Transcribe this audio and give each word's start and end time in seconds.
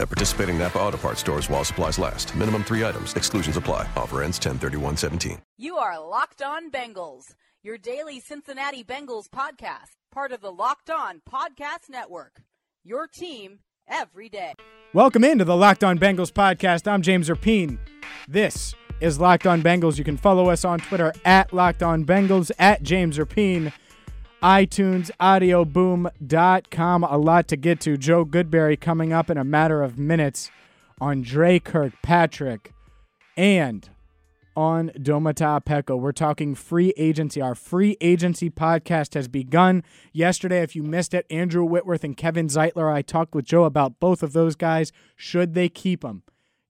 At 0.00 0.08
participating 0.08 0.56
Napa 0.56 0.78
Auto 0.78 0.96
Parts 0.96 1.20
stores 1.20 1.50
while 1.50 1.62
supplies 1.62 1.98
last. 1.98 2.34
Minimum 2.34 2.64
three 2.64 2.86
items. 2.86 3.12
Exclusions 3.16 3.58
apply. 3.58 3.86
Offer 3.96 4.22
ends 4.22 4.40
10-31-17. 4.40 5.38
You 5.58 5.76
are 5.76 6.00
Locked 6.00 6.40
On 6.40 6.70
Bengals, 6.70 7.34
your 7.62 7.76
daily 7.76 8.18
Cincinnati 8.18 8.82
Bengals 8.82 9.28
podcast, 9.28 9.90
part 10.10 10.32
of 10.32 10.40
the 10.40 10.50
Locked 10.50 10.88
On 10.88 11.20
Podcast 11.30 11.90
Network. 11.90 12.40
Your 12.82 13.06
team 13.08 13.58
every 13.86 14.30
day. 14.30 14.54
Welcome 14.94 15.22
into 15.22 15.44
the 15.44 15.54
Locked 15.54 15.84
On 15.84 15.98
Bengals 15.98 16.32
podcast. 16.32 16.90
I'm 16.90 17.02
James 17.02 17.28
Rapien. 17.28 17.76
This 18.26 18.74
is 19.02 19.20
Locked 19.20 19.46
On 19.46 19.60
Bengals. 19.60 19.98
You 19.98 20.04
can 20.04 20.16
follow 20.16 20.48
us 20.48 20.64
on 20.64 20.78
Twitter 20.78 21.12
at 21.26 21.52
Locked 21.52 21.82
On 21.82 22.06
Bengals, 22.06 22.50
at 22.58 22.82
James 22.82 23.18
Rapien, 23.18 23.70
iTunes, 24.42 25.10
audioboom.com. 25.20 27.04
A 27.04 27.18
lot 27.18 27.48
to 27.48 27.56
get 27.56 27.80
to. 27.80 27.96
Joe 27.96 28.24
Goodberry 28.24 28.80
coming 28.80 29.12
up 29.12 29.28
in 29.30 29.36
a 29.36 29.44
matter 29.44 29.82
of 29.82 29.98
minutes 29.98 30.50
on 31.00 31.22
Dre 31.22 31.58
Kirkpatrick 31.58 32.72
and 33.36 33.88
on 34.56 34.90
Domata 34.90 35.62
Peko. 35.64 35.98
We're 35.98 36.12
talking 36.12 36.54
free 36.54 36.92
agency. 36.96 37.40
Our 37.40 37.54
free 37.54 37.96
agency 38.00 38.50
podcast 38.50 39.14
has 39.14 39.28
begun 39.28 39.84
yesterday. 40.12 40.62
If 40.62 40.74
you 40.74 40.82
missed 40.82 41.14
it, 41.14 41.26
Andrew 41.30 41.64
Whitworth 41.64 42.04
and 42.04 42.16
Kevin 42.16 42.48
Zeitler, 42.48 42.92
I 42.92 43.02
talked 43.02 43.34
with 43.34 43.44
Joe 43.44 43.64
about 43.64 44.00
both 44.00 44.22
of 44.22 44.32
those 44.32 44.56
guys. 44.56 44.92
Should 45.16 45.54
they 45.54 45.68
keep 45.68 46.00
them? 46.00 46.22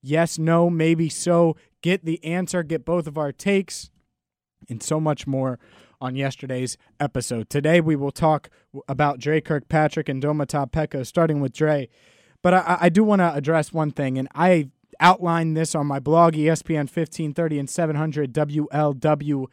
Yes, 0.03 0.39
no, 0.39 0.71
maybe 0.71 1.09
so. 1.09 1.57
Get 1.83 2.05
the 2.05 2.23
answer, 2.25 2.63
get 2.63 2.85
both 2.85 3.07
of 3.07 3.17
our 3.17 3.33
takes, 3.33 3.91
and 4.69 4.83
so 4.83 5.01
much 5.01 5.27
more 5.27 5.59
on 6.01 6.17
yesterday's 6.17 6.77
episode. 6.99 7.51
Today 7.51 7.81
we 7.81 7.97
will 7.97 8.11
talk 8.11 8.49
about 8.89 9.19
Dre 9.19 9.41
Kirkpatrick 9.41 10.09
and 10.09 10.23
Domata 10.23 10.71
Peko, 10.71 11.07
starting 11.07 11.41
with 11.41 11.53
Dre. 11.53 11.89
But 12.43 12.55
I, 12.55 12.79
I 12.83 12.89
do 12.89 13.05
want 13.05 13.21
to 13.21 13.35
address 13.35 13.73
one 13.73 13.91
thing, 13.91 14.19
and 14.19 14.29
I 14.35 14.71
outlined 14.99 15.57
this 15.57 15.75
on 15.75 15.87
my 15.87 15.99
blog, 15.99 16.35
ESPN 16.35 16.89
1530 16.89 17.59
and 17.59 17.69
700 17.69 18.33
WLW.com. 18.33 19.49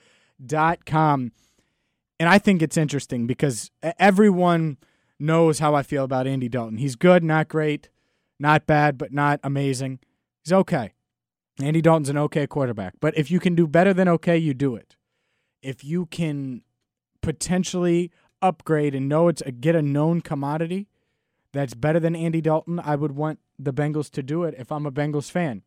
And 2.20 2.30
I 2.30 2.40
think 2.40 2.62
it's 2.62 2.78
interesting 2.78 3.28
because 3.28 3.72
everyone 4.00 4.78
knows 5.20 5.60
how 5.60 5.76
I 5.76 5.84
feel 5.84 6.04
about 6.04 6.28
Andy 6.28 6.50
Dalton. 6.50 6.78
He's 6.78 6.96
good, 6.96 7.24
not 7.24 7.48
great, 7.48 7.90
not 8.40 8.66
bad, 8.66 8.98
but 8.98 9.14
not 9.14 9.40
amazing. 9.44 10.00
He's 10.44 10.54
okay. 10.54 10.94
Andy 11.62 11.82
Dalton's 11.82 12.10
an 12.10 12.18
okay 12.18 12.48
quarterback. 12.48 12.96
But 13.00 13.18
if 13.18 13.32
you 13.32 13.40
can 13.40 13.56
do 13.56 13.68
better 13.68 13.94
than 13.94 14.08
okay, 14.10 14.38
you 14.38 14.54
do 14.54 14.76
it. 14.76 14.97
If 15.62 15.84
you 15.84 16.06
can 16.06 16.62
potentially 17.22 18.12
upgrade 18.42 18.96
and 18.96 19.10
know 19.10 19.28
it's 19.28 19.42
a, 19.42 19.52
get 19.52 19.76
a 19.76 19.82
known 19.82 20.22
commodity 20.22 20.88
that's 21.54 21.74
better 21.74 22.00
than 22.00 22.16
Andy 22.16 22.42
Dalton, 22.42 22.80
I 22.80 22.96
would 22.96 23.14
want 23.14 23.40
the 23.58 23.74
Bengals 23.74 24.10
to 24.12 24.24
do 24.24 24.44
it 24.44 24.56
if 24.58 24.72
I'm 24.72 24.86
a 24.86 24.92
Bengals 24.92 25.32
fan. 25.32 25.64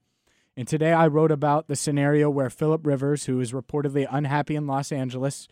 And 0.57 0.69
today 0.69 0.93
I 0.93 1.07
wrote 1.07 1.33
about 1.33 1.69
the 1.69 1.77
scenario 1.77 2.29
where 2.29 2.51
Philip 2.51 2.87
Rivers, 2.87 3.27
who 3.27 3.41
is 3.41 3.53
reportedly 3.53 4.07
unhappy 4.11 4.57
in 4.57 4.67
Los 4.67 4.93
Angeles, 4.93 5.49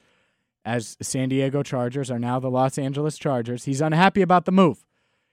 as 0.65 0.97
San 1.01 1.29
Diego 1.29 1.63
Chargers 1.63 2.11
are 2.11 2.19
now 2.19 2.39
the 2.39 2.51
Los 2.51 2.79
Angeles 2.79 3.17
Chargers, 3.17 3.65
he's 3.65 3.81
unhappy 3.81 4.23
about 4.23 4.45
the 4.45 4.53
move. 4.53 4.85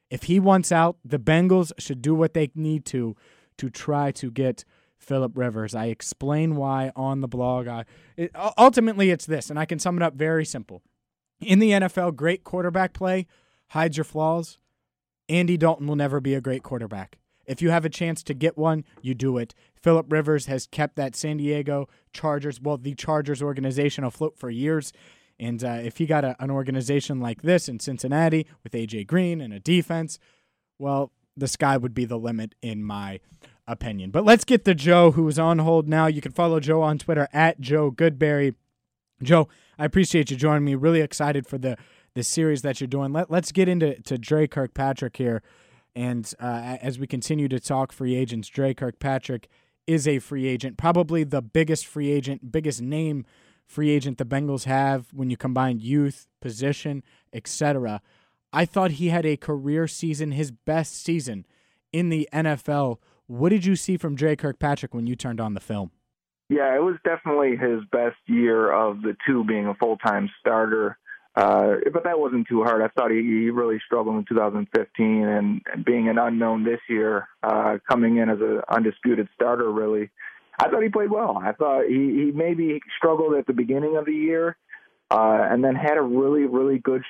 If 0.10 0.24
he 0.24 0.40
wants 0.40 0.72
out, 0.72 0.98
the 1.04 1.20
Bengals 1.20 1.72
should 1.78 2.02
do 2.02 2.16
what 2.16 2.34
they 2.34 2.52
need 2.56 2.86
to 2.88 3.16
to 3.58 3.70
try 3.70 4.12
to 4.12 4.30
get 4.30 4.66
Philip 5.06 5.38
Rivers. 5.38 5.76
I 5.76 5.86
explain 5.86 6.56
why 6.56 6.92
on 6.96 7.22
the 7.22 7.28
blog. 7.28 7.68
I 7.68 7.86
it, 8.18 8.32
ultimately 8.58 9.12
it's 9.12 9.26
this, 9.26 9.50
and 9.50 9.60
I 9.60 9.66
can 9.66 9.80
sum 9.80 9.98
it 9.98 10.04
up 10.04 10.16
very 10.16 10.46
simple. 10.46 10.82
In 11.40 11.60
the 11.60 11.72
NFL, 11.72 12.16
great 12.16 12.44
quarterback 12.44 12.94
play 12.94 13.28
hides 13.70 13.98
your 13.98 14.04
flaws. 14.04 14.58
Andy 15.28 15.58
Dalton 15.58 15.88
will 15.88 15.96
never 15.96 16.20
be 16.20 16.34
a 16.34 16.42
great 16.42 16.64
quarterback. 16.64 17.18
If 17.46 17.62
you 17.62 17.70
have 17.70 17.86
a 17.86 17.90
chance 17.90 18.24
to 18.24 18.34
get 18.34 18.58
one, 18.58 18.86
you 19.02 19.14
do 19.14 19.38
it. 19.38 19.54
Philip 19.76 20.12
Rivers 20.12 20.48
has 20.48 20.68
kept 20.68 20.96
that 20.96 21.16
San 21.16 21.38
Diego 21.38 21.88
Chargers, 22.12 22.60
well, 22.60 22.78
the 22.78 22.96
Chargers 22.96 23.42
organization 23.42 24.04
afloat 24.04 24.38
for 24.38 24.50
years. 24.50 24.92
And 25.40 25.64
uh, 25.64 25.80
if 25.84 26.00
you 26.00 26.08
got 26.08 26.24
a, 26.24 26.36
an 26.40 26.50
organization 26.50 27.20
like 27.20 27.42
this 27.42 27.68
in 27.68 27.80
Cincinnati 27.80 28.48
with 28.64 28.74
AJ 28.74 29.08
Green 29.08 29.42
and 29.42 29.54
a 29.54 29.60
defense, 29.60 30.18
well, 30.80 31.12
the 31.38 31.48
sky 31.48 31.78
would 31.78 31.94
be 31.94 32.06
the 32.06 32.18
limit 32.18 32.56
in 32.62 32.84
my 32.84 33.20
opinion. 33.68 34.12
But 34.12 34.26
let's 34.26 34.44
get 34.44 34.66
to 34.66 34.76
Joe, 34.76 35.12
who 35.12 35.28
is 35.28 35.40
on 35.40 35.60
hold 35.60 35.88
now. 35.88 36.08
You 36.08 36.22
can 36.22 36.32
follow 36.32 36.60
Joe 36.60 36.82
on 36.82 36.98
Twitter 36.98 37.28
at 37.34 37.60
Joe 37.60 37.92
Goodberry. 37.92 38.56
Joe, 39.22 39.48
I 39.78 39.86
appreciate 39.86 40.30
you 40.30 40.38
joining 40.38 40.66
me. 40.66 40.76
Really 40.76 41.02
excited 41.02 41.48
for 41.48 41.58
the 41.58 41.78
the 42.14 42.24
series 42.24 42.62
that 42.62 42.80
you're 42.80 42.88
doing. 42.88 43.12
Let, 43.12 43.30
let's 43.30 43.52
get 43.52 43.68
into 43.68 44.02
to 44.04 44.18
Dre 44.18 44.48
Kirkpatrick 44.48 45.18
here. 45.18 45.44
And 45.96 46.32
uh, 46.40 46.78
as 46.82 46.98
we 46.98 47.08
continue 47.08 47.48
to 47.50 47.60
talk 47.60 47.92
free 47.92 48.16
agents, 48.16 48.48
Dre 48.48 48.74
Kirkpatrick 48.74 49.48
is 49.88 50.08
a 50.08 50.20
free 50.20 50.48
agent, 50.48 50.78
probably 50.78 51.24
the 51.24 51.42
biggest 51.42 51.86
free 51.86 52.12
agent, 52.12 52.52
biggest 52.52 52.82
name 52.82 53.26
free 53.66 53.90
agent 53.90 54.18
the 54.18 54.26
Bengals 54.26 54.64
have 54.64 55.08
when 55.14 55.30
you 55.30 55.38
combine 55.38 55.80
youth, 55.80 56.28
position, 56.42 57.04
etc. 57.34 58.02
I 58.52 58.66
thought 58.66 58.92
he 58.92 59.10
had 59.10 59.26
a 59.26 59.38
career 59.38 59.88
season, 59.88 60.32
his 60.32 60.52
best 60.52 61.04
season 61.04 61.46
in 61.92 62.10
the 62.10 62.28
NFL. 62.34 62.98
What 63.28 63.50
did 63.50 63.66
you 63.66 63.76
see 63.76 63.98
from 63.98 64.16
Jay 64.16 64.36
Kirkpatrick 64.36 64.94
when 64.94 65.08
you 65.08 65.16
turned 65.16 65.42
on 65.42 65.54
the 65.54 65.60
film? 65.60 65.92
Yeah, 66.50 66.76
it 66.76 66.84
was 66.84 66.96
definitely 67.04 67.58
his 67.58 67.82
best 67.92 68.18
year 68.28 68.72
of 68.72 69.02
the 69.02 69.18
two 69.26 69.44
being 69.44 69.66
a 69.66 69.74
full 69.76 69.98
time 69.98 70.30
starter. 70.40 70.98
Uh, 71.36 71.76
but 71.92 72.04
that 72.06 72.20
wasn't 72.20 72.48
too 72.48 72.64
hard. 72.64 72.82
I 72.82 72.88
thought 72.90 73.12
he, 73.12 73.18
he 73.18 73.50
really 73.50 73.82
struggled 73.86 74.16
in 74.16 74.26
2015, 74.26 75.06
and, 75.28 75.62
and 75.74 75.84
being 75.84 76.08
an 76.08 76.18
unknown 76.18 76.64
this 76.64 76.80
year, 76.88 77.28
uh, 77.44 77.78
coming 77.90 78.18
in 78.18 78.30
as 78.30 78.40
an 78.40 78.62
undisputed 78.70 79.28
starter, 79.36 79.70
really, 79.70 80.12
I 80.58 80.70
thought 80.70 80.82
he 80.82 80.88
played 80.88 81.12
well. 81.12 81.38
I 81.38 81.52
thought 81.52 81.88
he, 81.90 81.96
he 81.96 82.32
maybe 82.34 82.80
struggled 82.98 83.36
at 83.36 83.48
the 83.48 83.54
beginning 83.54 83.98
of 83.98 84.06
the 84.06 84.14
year, 84.14 84.56
uh, 85.12 85.40
and 85.52 85.62
then 85.62 85.76
had 85.76 85.98
a 85.98 86.02
really, 86.02 86.46
really 86.46 86.78
good 86.80 87.04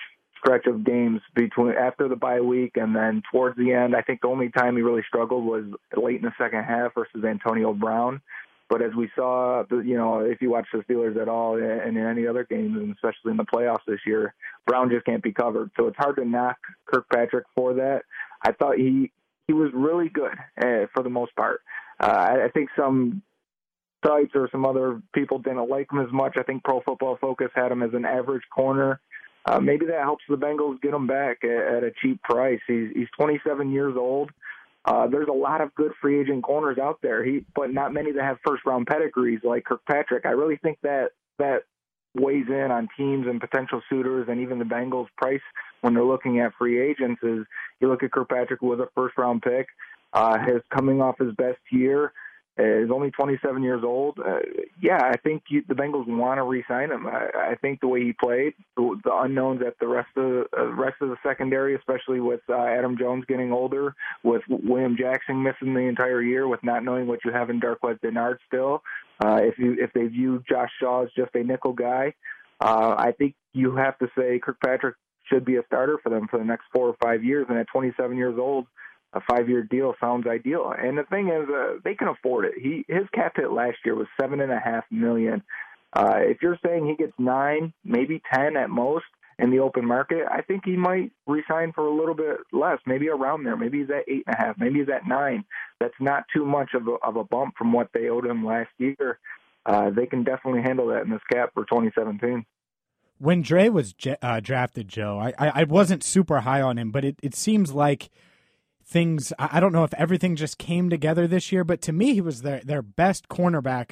stretch 0.46 0.68
of 0.68 0.84
games 0.84 1.22
between 1.34 1.74
after 1.74 2.08
the 2.08 2.16
bye 2.16 2.42
week 2.42 2.74
and 2.76 2.96
then 2.96 3.24
towards 3.32 3.58
the 3.58 3.74
end. 3.74 3.96
I 3.96 4.02
think 4.02 4.22
the 4.22 4.28
only 4.28 4.50
time 4.50 4.76
he 4.76 4.82
really 4.82 5.04
struggled 5.08 5.44
was 5.44 5.66
late 5.96 6.18
in 6.18 6.22
the 6.22 6.34
second 6.38 6.64
half 6.64 6.94
versus 6.94 7.24
Antonio 7.24 7.74
Brown. 7.74 8.22
But 8.68 8.82
as 8.82 8.92
we 8.98 9.10
saw, 9.16 9.64
you 9.70 9.96
know, 9.96 10.22
if 10.22 10.42
you 10.42 10.50
watch 10.50 10.66
the 10.74 10.80
Steelers 10.80 11.22
at 11.22 11.30
all 11.30 11.56
and 11.56 11.98
in 11.98 12.06
any 12.06 12.26
other 12.26 12.44
games, 12.44 12.76
and 12.76 12.94
especially 12.94 13.32
in 13.32 13.38
the 13.38 13.46
playoffs 13.46 13.86
this 13.88 14.00
year, 14.08 14.34
Brown 14.66 14.90
just 14.90 15.06
can't 15.06 15.22
be 15.22 15.34
covered. 15.34 15.70
So 15.78 15.88
it's 15.88 15.98
hard 15.98 16.16
to 16.16 16.26
knock 16.26 16.58
Kirkpatrick 16.88 17.46
for 17.56 17.76
that. 17.76 18.02
I 18.44 18.52
thought 18.54 18.78
he 18.78 19.12
he 19.48 19.54
was 19.54 19.70
really 19.76 20.10
good 20.10 20.34
uh, 20.60 20.88
for 20.96 21.04
the 21.04 21.10
most 21.10 21.36
part. 21.36 21.62
Uh, 22.00 22.08
I, 22.08 22.46
I 22.46 22.50
think 22.50 22.70
some 22.76 23.22
sites 24.04 24.32
or 24.34 24.50
some 24.52 24.66
other 24.66 25.02
people 25.14 25.38
didn't 25.38 25.70
like 25.70 25.92
him 25.92 26.00
as 26.00 26.12
much. 26.12 26.36
I 26.38 26.44
think 26.44 26.64
Pro 26.64 26.82
Football 26.82 27.20
Focus 27.22 27.52
had 27.54 27.72
him 27.72 27.84
as 27.84 27.92
an 27.94 28.06
average 28.06 28.44
corner. 28.54 29.00
Uh, 29.46 29.60
maybe 29.60 29.86
that 29.86 30.02
helps 30.02 30.24
the 30.28 30.36
Bengals 30.36 30.82
get 30.82 30.94
him 30.94 31.06
back 31.06 31.44
at, 31.44 31.76
at 31.78 31.84
a 31.84 31.92
cheap 32.02 32.22
price. 32.24 32.60
He's 32.68 32.90
he's 32.96 33.08
27 33.18 33.72
years 33.72 33.96
old. 33.96 34.32
Uh, 34.86 35.08
there's 35.08 35.28
a 35.28 35.34
lot 35.34 35.62
of 35.62 35.74
good 35.76 35.92
free 36.00 36.20
agent 36.20 36.44
corners 36.44 36.78
out 36.78 37.00
there, 37.02 37.24
he, 37.24 37.44
but 37.56 37.74
not 37.74 37.92
many 37.92 38.12
that 38.12 38.24
have 38.24 38.38
first 38.46 38.66
round 38.66 38.86
pedigrees 38.86 39.40
like 39.44 39.66
Kirkpatrick. 39.66 40.26
I 40.26 40.32
really 40.32 40.58
think 40.58 40.78
that 40.84 41.10
that 41.40 41.64
weighs 42.16 42.48
in 42.48 42.72
on 42.72 42.88
teams 42.96 43.28
and 43.28 43.42
potential 43.42 43.82
suitors 43.90 44.28
and 44.30 44.40
even 44.40 44.60
the 44.60 44.66
Bengals 44.66 45.08
price 45.18 45.42
when 45.82 45.94
they're 45.94 46.04
looking 46.04 46.40
at 46.40 46.54
free 46.58 46.80
agents 46.80 47.22
is 47.24 47.46
you 47.80 47.90
look 47.90 48.04
at 48.04 48.12
Kirkpatrick 48.12 48.62
was 48.62 48.80
a 48.80 48.88
first 48.96 49.18
round 49.18 49.42
pick, 49.42 49.68
uh, 50.14 50.38
his 50.40 50.62
coming 50.74 51.02
off 51.02 51.18
his 51.20 51.34
best 51.36 51.60
year 51.72 52.14
is 52.58 52.90
only 52.90 53.12
27 53.12 53.64
years 53.64 53.84
old. 53.84 54.18
Uh, 54.20 54.40
yeah, 54.82 55.00
I 55.02 55.18
think 55.18 55.44
you, 55.50 55.64
the 55.68 55.74
Bengals 55.74 56.08
want 56.08 56.38
to 56.38 56.44
re-sign 56.44 56.92
him. 56.92 57.06
I, 57.06 57.52
I 57.52 57.56
think 57.56 57.82
the 57.82 57.88
way 57.88 58.04
he 58.04 58.14
played, 58.14 58.54
the, 58.78 59.00
the 59.04 59.14
unknowns 59.14 59.62
at 59.66 59.78
the 59.80 59.88
rest 59.88 60.10
of 60.16 60.24
the 60.24 60.46
uh, 60.58 60.74
rest 60.74 60.96
of 61.02 61.10
the 61.10 61.18
secondary, 61.22 61.76
especially 61.76 62.22
with 62.22 62.40
uh, 62.50 62.56
Adam 62.56 62.98
Jones 62.98 63.26
getting 63.28 63.52
older, 63.52 63.94
with 64.24 64.42
William 64.48 64.96
Jackson 64.98 65.44
missing 65.44 65.74
the 65.74 65.82
entire 65.82 66.22
year, 66.22 66.48
with 66.48 66.64
not 66.64 66.84
knowing 66.84 67.08
what 67.08 67.20
you 67.26 67.32
have 67.32 67.50
in 67.50 67.60
Darqueze 67.60 68.00
Dennard 68.00 68.38
still. 68.48 68.82
Uh, 69.24 69.40
if 69.42 69.58
you 69.58 69.76
if 69.80 69.92
they 69.94 70.08
view 70.08 70.42
Josh 70.50 70.72
Shaw 70.80 71.04
as 71.04 71.10
just 71.16 71.36
a 71.36 71.44
nickel 71.44 71.74
guy, 71.74 72.14
uh, 72.62 72.96
I 72.98 73.12
think 73.18 73.36
you 73.54 73.76
have 73.76 73.98
to 74.00 74.08
say 74.18 74.40
Kirkpatrick 74.40 74.96
should 75.26 75.44
be 75.44 75.58
a 75.58 75.64
starter 75.66 76.00
for 76.02 76.10
them 76.10 76.28
for 76.30 76.38
the 76.38 76.46
next 76.46 76.66
four 76.74 76.88
or 76.88 76.96
five 77.04 77.24
years. 77.24 77.48
And 77.50 77.58
at 77.58 77.68
27 77.68 78.16
years 78.18 78.36
old, 78.38 78.68
a 79.16 79.22
five-year 79.22 79.64
deal 79.64 79.96
sounds 80.00 80.28
ideal. 80.28 80.74
And 80.78 80.98
the 80.98 81.04
thing 81.04 81.30
is, 81.30 81.50
uh, 81.50 81.80
they 81.84 81.96
can 81.96 82.10
afford 82.10 82.46
it. 82.46 82.54
He 82.62 82.86
his 82.88 83.08
cap 83.14 83.34
hit 83.38 83.52
last 83.52 83.78
year 83.86 83.96
was 83.96 84.08
seven 84.20 84.42
and 84.42 84.52
a 84.52 84.60
half 84.60 84.84
million. 84.92 85.42
Uh, 85.94 86.18
if 86.18 86.42
you're 86.42 86.60
saying 86.64 86.86
he 86.86 86.96
gets 86.96 87.14
nine, 87.18 87.74
maybe 87.84 88.22
ten 88.34 88.58
at 88.58 88.70
most 88.70 89.06
in 89.40 89.50
the 89.50 89.60
open 89.60 89.86
market, 89.86 90.26
I 90.30 90.42
think 90.42 90.64
he 90.66 90.76
might 90.76 91.12
resign 91.26 91.72
for 91.74 91.88
a 91.88 91.96
little 91.96 92.14
bit 92.14 92.38
less, 92.52 92.80
maybe 92.86 93.10
around 93.10 93.44
there. 93.44 93.56
Maybe 93.56 93.80
he's 93.80 93.90
at 93.90 94.08
eight 94.08 94.24
and 94.28 94.36
a 94.36 94.38
half. 94.38 94.58
Maybe 94.58 94.80
he's 94.80 94.90
at 94.90 95.08
nine. 95.08 95.46
That's 95.80 95.96
not 96.00 96.26
too 96.34 96.46
much 96.46 96.72
of 96.74 96.88
a, 96.88 96.96
of 97.06 97.16
a 97.16 97.24
bump 97.24 97.56
from 97.58 97.72
what 97.72 97.90
they 97.94 98.10
owed 98.10 98.26
him 98.26 98.46
last 98.46 98.70
year. 98.78 99.20
Uh, 99.66 99.90
they 99.90 100.06
can 100.06 100.24
definitely 100.24 100.62
handle 100.62 100.88
that 100.88 101.04
in 101.04 101.10
this 101.10 101.22
cap 101.32 101.52
for 101.54 101.64
2017 101.64 102.46
when 103.18 103.42
Dre 103.42 103.70
was 103.70 103.96
uh, 104.22 104.42
drafted, 104.42 104.90
Joe, 104.90 105.18
I, 105.18 105.34
I, 105.40 105.62
I 105.62 105.64
wasn't 105.64 106.04
super 106.04 106.42
high 106.42 106.62
on 106.62 106.78
him, 106.78 106.92
but 106.92 107.06
it, 107.06 107.16
it 107.24 107.34
seems 107.34 107.72
like 107.72 108.10
things. 108.86 109.34
I 109.40 109.60
don't 109.60 109.74
know 109.74 109.84
if 109.84 109.94
everything 109.96 110.36
just 110.36 110.58
came 110.58 110.90
together 110.90 111.28
this 111.28 111.52
year, 111.52 111.64
but 111.64 111.82
to 111.84 111.94
me, 111.94 112.14
he 112.14 112.22
was 112.22 112.42
their 112.42 112.62
their 112.64 112.82
best 112.82 113.28
cornerback. 113.28 113.92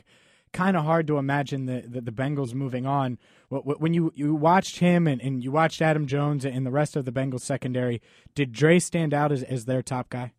Kind 0.51 0.77
of 0.77 0.85
hard 0.85 1.07
to 1.07 1.17
imagine 1.17 1.65
the, 1.65 1.81
the, 1.81 1.99
the 1.99 2.11
Bengals 2.11 2.53
moving 2.53 2.85
on. 2.85 3.17
When 3.49 3.95
you, 3.95 4.11
you 4.13 4.35
watched 4.35 4.77
him 4.77 5.07
and, 5.07 5.19
and 5.19 5.43
you 5.43 5.51
watched 5.51 5.81
Adam 5.81 6.05
Jones 6.05 6.45
and 6.45 6.63
the 6.63 6.69
rest 6.69 6.95
of 6.95 7.05
the 7.05 7.11
Bengals 7.11 7.41
secondary, 7.41 8.03
did 8.35 8.51
Dre 8.51 8.77
stand 8.77 9.15
out 9.15 9.31
as, 9.31 9.41
as 9.41 9.65
their 9.65 9.81
top 9.81 10.09
guy? 10.09 10.31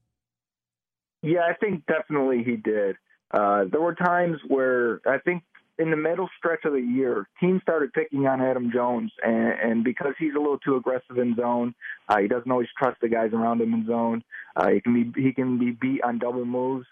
Yeah, 1.20 1.40
I 1.40 1.54
think 1.54 1.84
definitely 1.86 2.44
he 2.44 2.54
did. 2.54 2.94
Uh, 3.32 3.64
there 3.72 3.80
were 3.80 3.96
times 3.96 4.38
where 4.46 5.00
I 5.04 5.18
think 5.18 5.42
in 5.78 5.90
the 5.90 5.96
middle 5.96 6.28
stretch 6.38 6.64
of 6.64 6.72
the 6.72 6.80
year, 6.80 7.28
teams 7.40 7.60
started 7.62 7.92
picking 7.92 8.26
on 8.26 8.40
Adam 8.40 8.70
Jones, 8.72 9.10
and, 9.24 9.52
and 9.52 9.84
because 9.84 10.14
he's 10.18 10.34
a 10.34 10.38
little 10.38 10.58
too 10.58 10.76
aggressive 10.76 11.18
in 11.18 11.34
zone, 11.34 11.74
uh, 12.08 12.18
he 12.18 12.28
doesn't 12.28 12.50
always 12.50 12.68
trust 12.78 13.00
the 13.00 13.08
guys 13.08 13.30
around 13.32 13.60
him 13.60 13.74
in 13.74 13.86
zone. 13.86 14.22
Uh, 14.54 14.68
he 14.68 14.80
can 14.80 15.12
be 15.12 15.22
he 15.22 15.32
can 15.32 15.58
be 15.58 15.72
beat 15.72 16.02
on 16.02 16.18
double 16.18 16.44
moves. 16.44 16.86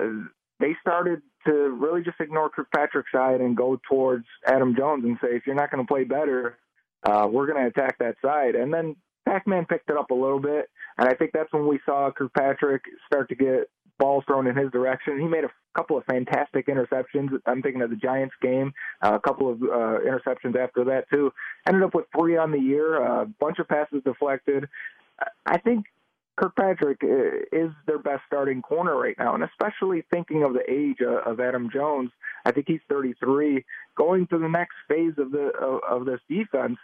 Uh, 0.00 0.24
they 0.60 0.76
started 0.80 1.22
to 1.46 1.52
really 1.52 2.02
just 2.02 2.20
ignore 2.20 2.48
Kirkpatrick's 2.48 3.10
side 3.10 3.40
and 3.40 3.56
go 3.56 3.80
towards 3.88 4.26
Adam 4.46 4.76
Jones 4.76 5.04
and 5.04 5.18
say, 5.20 5.34
if 5.34 5.44
you're 5.44 5.56
not 5.56 5.72
going 5.72 5.84
to 5.84 5.92
play 5.92 6.04
better, 6.04 6.56
uh, 7.02 7.26
we're 7.28 7.48
going 7.48 7.60
to 7.60 7.66
attack 7.66 7.98
that 7.98 8.14
side. 8.22 8.54
And 8.54 8.72
then 8.72 8.94
Pac-Man 9.26 9.66
picked 9.66 9.90
it 9.90 9.96
up 9.96 10.10
a 10.10 10.14
little 10.14 10.38
bit, 10.38 10.68
and 10.98 11.08
I 11.08 11.14
think 11.14 11.32
that's 11.32 11.52
when 11.52 11.66
we 11.66 11.80
saw 11.84 12.10
Kirkpatrick 12.16 12.82
start 13.06 13.28
to 13.30 13.34
get 13.34 13.68
balls 13.98 14.24
thrown 14.26 14.46
in 14.46 14.56
his 14.56 14.70
direction. 14.70 15.20
He 15.20 15.26
made 15.26 15.44
a 15.44 15.50
couple 15.76 15.96
of 15.96 16.04
fantastic 16.04 16.66
interceptions. 16.66 17.30
I'm 17.46 17.62
thinking 17.62 17.82
of 17.82 17.90
the 17.90 17.96
Giants 17.96 18.34
game, 18.42 18.72
uh, 19.02 19.14
a 19.14 19.20
couple 19.20 19.50
of 19.50 19.62
uh, 19.62 19.98
interceptions 20.06 20.56
after 20.56 20.84
that 20.84 21.04
too. 21.12 21.32
Ended 21.66 21.82
up 21.82 21.94
with 21.94 22.06
three 22.16 22.36
on 22.36 22.50
the 22.50 22.58
year, 22.58 23.02
a 23.02 23.26
bunch 23.26 23.58
of 23.58 23.68
passes 23.68 24.02
deflected. 24.04 24.68
I 25.46 25.58
think 25.58 25.86
Kirkpatrick 26.36 27.02
uh, 27.04 27.56
is 27.56 27.70
their 27.86 27.98
best 27.98 28.22
starting 28.26 28.62
corner 28.62 28.96
right 28.96 29.16
now, 29.18 29.34
and 29.34 29.44
especially 29.44 30.04
thinking 30.10 30.42
of 30.42 30.54
the 30.54 30.64
age 30.68 30.98
of 31.00 31.40
Adam 31.40 31.68
Jones. 31.72 32.10
I 32.44 32.52
think 32.52 32.66
he's 32.68 32.80
33. 32.88 33.64
Going 33.96 34.26
to 34.28 34.38
the 34.38 34.48
next 34.48 34.74
phase 34.88 35.14
of 35.18 35.30
the 35.30 35.52
of, 35.60 35.80
of 35.88 36.06
this 36.06 36.20
defense, 36.28 36.78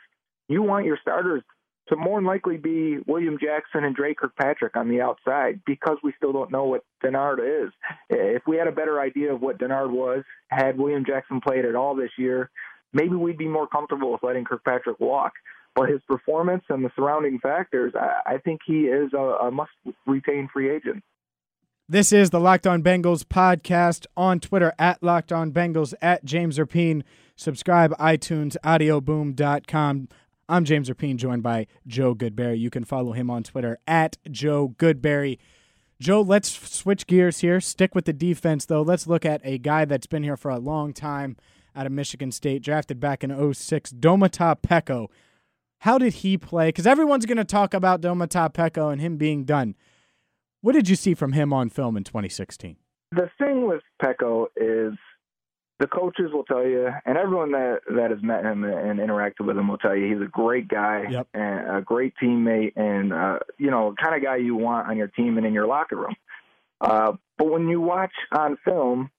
you 0.49 0.63
want 0.63 0.87
your 0.87 0.99
starters 1.01 1.43
to 1.89 1.97
more 1.97 2.19
than 2.19 2.27
likely 2.27 2.57
be 2.57 2.99
William 3.07 3.39
Jackson 3.41 3.85
and 3.85 3.95
Dre 3.95 4.15
Kirkpatrick 4.15 4.77
on 4.77 4.89
the 4.89 5.01
outside 5.01 5.61
because 5.67 5.97
we 6.03 6.13
still 6.17 6.33
don't 6.33 6.53
know 6.53 6.65
what 6.65 6.85
Dennard 7.03 7.39
is. 7.41 7.73
If 8.11 8.43
we 8.47 8.57
had 8.57 8.69
a 8.69 8.73
better 8.73 9.01
idea 9.01 9.33
of 9.33 9.41
what 9.41 9.59
Dennard 9.59 9.91
was, 9.91 10.25
had 10.49 10.79
William 10.79 11.05
Jackson 11.07 11.41
played 11.41 11.65
at 11.65 11.75
all 11.75 11.95
this 11.95 12.11
year, 12.19 12.51
maybe 12.93 13.15
we'd 13.15 13.39
be 13.39 13.49
more 13.49 13.67
comfortable 13.67 14.13
with 14.13 14.23
letting 14.23 14.45
Kirkpatrick 14.45 15.01
walk. 15.01 15.33
But 15.75 15.91
his 15.91 16.01
performance 16.09 16.65
and 16.69 16.85
the 16.85 16.91
surrounding 16.97 17.39
factors, 17.39 17.93
I, 17.95 18.39
think 18.39 18.63
he 18.67 18.87
is 18.87 19.13
a, 19.13 19.47
a 19.47 19.51
must 19.51 19.71
retain 20.07 20.49
free 20.53 20.75
agent. 20.75 21.05
This 21.89 22.13
is 22.13 22.31
the 22.31 22.41
Locked 22.41 22.67
On 22.67 22.83
Bengals 22.83 23.23
podcast 23.23 24.07
on 24.17 24.41
Twitter 24.41 24.75
at 24.79 25.03
Locked 25.03 25.33
On 25.33 25.53
Bengals 25.53 25.95
at 26.03 26.25
James 26.25 26.59
Rapien. 26.59 27.03
Subscribe 27.37 27.97
iTunes, 27.99 28.57
audioboom.com. 28.65 30.09
I'm 30.51 30.65
James 30.65 30.89
Rapien, 30.89 31.17
joined 31.17 31.43
by 31.43 31.67
Joe 31.87 32.15
Goodberry. 32.15 32.59
You 32.59 32.71
can 32.71 32.83
follow 32.83 33.13
him 33.13 33.29
on 33.29 33.43
Twitter 33.43 33.79
at 33.87 34.17
Joe 34.31 34.75
Goodberry. 34.79 35.37
Joe, 36.01 36.23
let's 36.23 36.49
switch 36.51 37.07
gears 37.07 37.41
here. 37.41 37.61
Stick 37.61 37.95
with 37.95 38.07
the 38.07 38.15
defense, 38.15 38.65
though. 38.65 38.81
Let's 38.81 39.07
look 39.07 39.27
at 39.27 39.43
a 39.45 39.59
guy 39.59 39.85
that's 39.85 40.07
been 40.07 40.23
here 40.23 40.39
for 40.39 40.51
a 40.51 40.59
long 40.59 40.95
time 40.95 41.37
out 41.77 41.85
of 41.85 41.93
Michigan 41.93 42.33
State, 42.33 42.63
drafted 42.63 42.99
back 42.99 43.23
in 43.23 43.53
06, 43.53 43.93
Domata 43.93 44.57
Peko. 44.59 45.09
How 45.81 45.99
did 45.99 46.15
he 46.15 46.39
play? 46.39 46.69
Because 46.69 46.87
everyone's 46.87 47.27
going 47.27 47.37
to 47.37 47.45
talk 47.45 47.75
about 47.75 48.01
Domata 48.01 48.51
Peko 48.51 48.91
and 48.91 49.03
him 49.03 49.19
being 49.19 49.45
done. 49.45 49.75
What 50.63 50.73
did 50.73 50.89
you 50.89 50.97
see 50.97 51.13
from 51.13 51.33
him 51.33 51.53
on 51.53 51.69
film 51.69 51.95
in 51.95 52.05
2016? 52.05 52.77
The 53.13 53.29
thing 53.39 53.67
with 53.69 53.83
Peko 54.03 54.47
is 54.57 54.95
the 55.79 55.87
coaches 55.87 56.31
will 56.33 56.45
tell 56.45 56.67
you, 56.67 56.89
and 57.07 57.17
everyone 57.17 57.53
that 57.53 57.81
that 57.95 58.11
has 58.11 58.23
met 58.23 58.45
him 58.45 58.65
and 58.65 58.99
interacted 58.99 59.47
with 59.47 59.57
him 59.57 59.69
will 59.69 59.79
tell 59.79 59.95
you 59.95 60.13
he's 60.13 60.23
a 60.23 60.31
great 60.31 60.69
guy 60.69 61.05
yep. 61.09 61.29
and 61.35 61.79
a 61.79 61.83
great 61.83 62.15
teammate, 62.21 62.73
and 62.77 63.13
uh, 63.13 63.39
you 63.59 63.71
know, 63.71 63.95
kind 64.03 64.17
of 64.17 64.23
guy 64.23 64.37
you 64.37 64.57
want 64.57 64.89
on 64.89 64.97
your 64.97 65.09
team 65.09 65.39
and 65.39 65.47
in 65.47 65.53
your 65.53 65.67
locker 65.67 65.97
room. 65.97 66.17
Uh, 66.81 67.13
but 67.37 67.49
when 67.49 67.69
you 67.69 67.81
watch 67.81 68.13
on 68.33 68.57
film, 68.65 69.11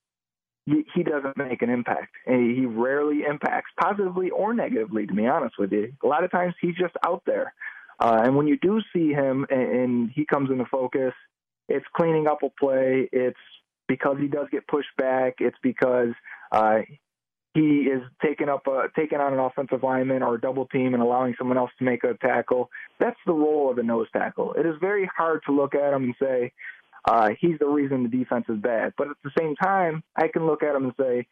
he, 0.66 0.86
he 0.94 1.04
doesn't 1.04 1.38
make 1.38 1.62
an 1.62 1.70
impact. 1.70 2.14
And 2.26 2.56
he 2.56 2.66
rarely 2.66 3.24
impacts 3.24 3.72
positively 3.80 4.30
or 4.30 4.54
negatively. 4.54 5.08
To 5.08 5.14
be 5.14 5.28
honest 5.28 5.56
with 5.58 5.72
you, 5.72 5.94
a 6.04 6.08
lot 6.08 6.24
of 6.24 6.32
times 6.32 6.54
he's 6.62 6.76
just 6.76 6.94
out 7.06 7.24
there. 7.26 7.54
Uh, 8.00 8.22
and 8.24 8.36
when 8.36 8.48
you 8.48 8.58
do 8.58 8.82
see 8.94 9.10
him 9.10 9.46
and, 9.50 9.62
and 9.62 10.12
he 10.14 10.26
comes 10.26 10.50
into 10.50 10.66
focus, 10.66 11.14
it's 11.68 11.86
cleaning 11.96 12.28
up 12.28 12.44
a 12.44 12.50
play. 12.50 13.10
It's 13.12 13.38
because 13.90 14.18
he 14.20 14.28
does 14.28 14.48
get 14.52 14.66
pushed 14.68 14.96
back. 14.98 15.36
It's 15.40 15.58
because 15.62 16.14
uh, 16.54 16.80
he 17.54 17.90
is 17.92 18.02
taking 18.24 18.48
up 18.48 18.68
a, 18.68 18.84
taking 18.96 19.20
on 19.20 19.34
an 19.34 19.40
offensive 19.40 19.84
lineman 19.84 20.24
or 20.24 20.36
a 20.36 20.40
double 20.40 20.68
team 20.68 20.94
and 20.94 21.04
allowing 21.04 21.36
someone 21.38 21.58
else 21.58 21.72
to 21.80 21.84
make 21.84 22.06
a 22.06 22.14
tackle. 22.26 22.70
That's 23.02 23.20
the 23.26 23.34
role 23.34 23.70
of 23.70 23.78
a 23.80 23.84
nose 23.84 24.08
tackle. 24.14 24.54
It 24.54 24.66
is 24.66 24.76
very 24.80 25.10
hard 25.18 25.42
to 25.48 25.52
look 25.52 25.76
at 25.76 25.94
him 25.94 26.04
and 26.04 26.16
say 26.22 26.54
uh, 27.06 27.30
he's 27.40 27.58
the 27.60 27.68
reason 27.68 28.04
the 28.04 28.10
defense 28.10 28.46
is 28.48 28.60
bad. 28.60 28.94
But 28.98 29.10
at 29.10 29.18
the 29.24 29.32
same 29.38 29.56
time, 29.56 30.04
I 30.16 30.28
can 30.28 30.46
look 30.46 30.64
at 30.64 30.76
him 30.76 30.86
and 30.86 30.94
say 31.00 31.28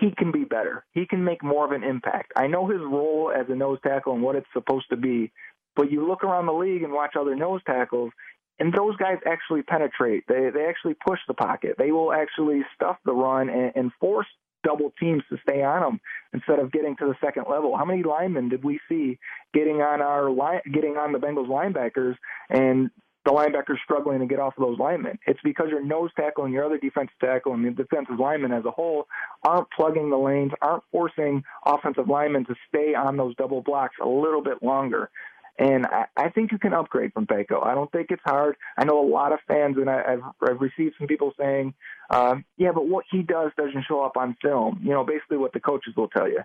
he 0.00 0.10
can 0.16 0.32
be 0.32 0.44
better. 0.44 0.86
He 0.92 1.06
can 1.06 1.22
make 1.22 1.44
more 1.44 1.66
of 1.66 1.72
an 1.72 1.84
impact. 1.84 2.32
I 2.34 2.46
know 2.46 2.66
his 2.66 2.80
role 2.80 3.30
as 3.36 3.46
a 3.50 3.54
nose 3.54 3.78
tackle 3.82 4.14
and 4.14 4.22
what 4.22 4.36
it's 4.36 4.46
supposed 4.54 4.86
to 4.90 4.96
be, 4.96 5.30
but 5.76 5.92
you 5.92 6.06
look 6.06 6.24
around 6.24 6.46
the 6.46 6.52
league 6.52 6.82
and 6.82 6.92
watch 6.92 7.14
other 7.18 7.36
nose 7.36 7.60
tackles, 7.66 8.12
and 8.58 8.72
those 8.72 8.96
guys 8.96 9.18
actually 9.26 9.62
penetrate. 9.62 10.24
They 10.28 10.50
they 10.50 10.66
actually 10.66 10.94
push 10.94 11.20
the 11.28 11.34
pocket. 11.34 11.76
They 11.78 11.92
will 11.92 12.12
actually 12.12 12.62
stuff 12.74 12.96
the 13.04 13.12
run 13.12 13.48
and, 13.48 13.72
and 13.74 13.92
force 14.00 14.26
double 14.64 14.92
teams 14.98 15.22
to 15.30 15.38
stay 15.42 15.62
on 15.62 15.80
them 15.82 16.00
instead 16.32 16.58
of 16.58 16.72
getting 16.72 16.96
to 16.96 17.06
the 17.06 17.14
second 17.24 17.44
level. 17.50 17.76
How 17.76 17.84
many 17.84 18.02
linemen 18.02 18.48
did 18.48 18.64
we 18.64 18.80
see 18.88 19.18
getting 19.54 19.76
on 19.76 20.00
our 20.02 20.30
line, 20.30 20.60
getting 20.72 20.96
on 20.96 21.12
the 21.12 21.18
Bengals 21.18 21.48
linebackers 21.48 22.16
and 22.50 22.90
the 23.24 23.32
linebackers 23.32 23.76
struggling 23.84 24.20
to 24.20 24.26
get 24.26 24.40
off 24.40 24.54
of 24.58 24.64
those 24.64 24.78
linemen? 24.78 25.18
It's 25.26 25.40
because 25.44 25.68
your 25.70 25.84
nose 25.84 26.10
tackle 26.16 26.44
and 26.44 26.52
your 26.52 26.64
other 26.64 26.78
defensive 26.78 27.14
tackle 27.20 27.54
and 27.54 27.64
the 27.64 27.70
defensive 27.70 28.18
linemen 28.18 28.52
as 28.52 28.64
a 28.64 28.70
whole 28.70 29.06
aren't 29.44 29.70
plugging 29.70 30.10
the 30.10 30.18
lanes, 30.18 30.52
aren't 30.60 30.84
forcing 30.90 31.44
offensive 31.64 32.08
linemen 32.08 32.44
to 32.46 32.54
stay 32.68 32.94
on 32.94 33.16
those 33.16 33.36
double 33.36 33.62
blocks 33.62 33.96
a 34.02 34.08
little 34.08 34.42
bit 34.42 34.62
longer. 34.62 35.10
And 35.58 35.86
I, 35.86 36.04
I 36.16 36.28
think 36.30 36.52
you 36.52 36.58
can 36.58 36.72
upgrade 36.72 37.12
from 37.12 37.26
Peko. 37.26 37.66
I 37.66 37.74
don't 37.74 37.90
think 37.90 38.08
it's 38.10 38.22
hard. 38.24 38.56
I 38.76 38.84
know 38.84 39.04
a 39.04 39.08
lot 39.08 39.32
of 39.32 39.40
fans, 39.48 39.76
and 39.76 39.90
I, 39.90 40.02
I've, 40.06 40.50
I've 40.50 40.60
received 40.60 40.94
some 40.98 41.08
people 41.08 41.32
saying, 41.38 41.74
um, 42.10 42.44
yeah, 42.56 42.70
but 42.72 42.86
what 42.86 43.04
he 43.10 43.22
does 43.22 43.50
doesn't 43.56 43.84
show 43.88 44.02
up 44.02 44.16
on 44.16 44.36
film. 44.40 44.80
You 44.82 44.90
know, 44.90 45.04
basically 45.04 45.38
what 45.38 45.52
the 45.52 45.60
coaches 45.60 45.94
will 45.96 46.08
tell 46.08 46.28
you. 46.28 46.40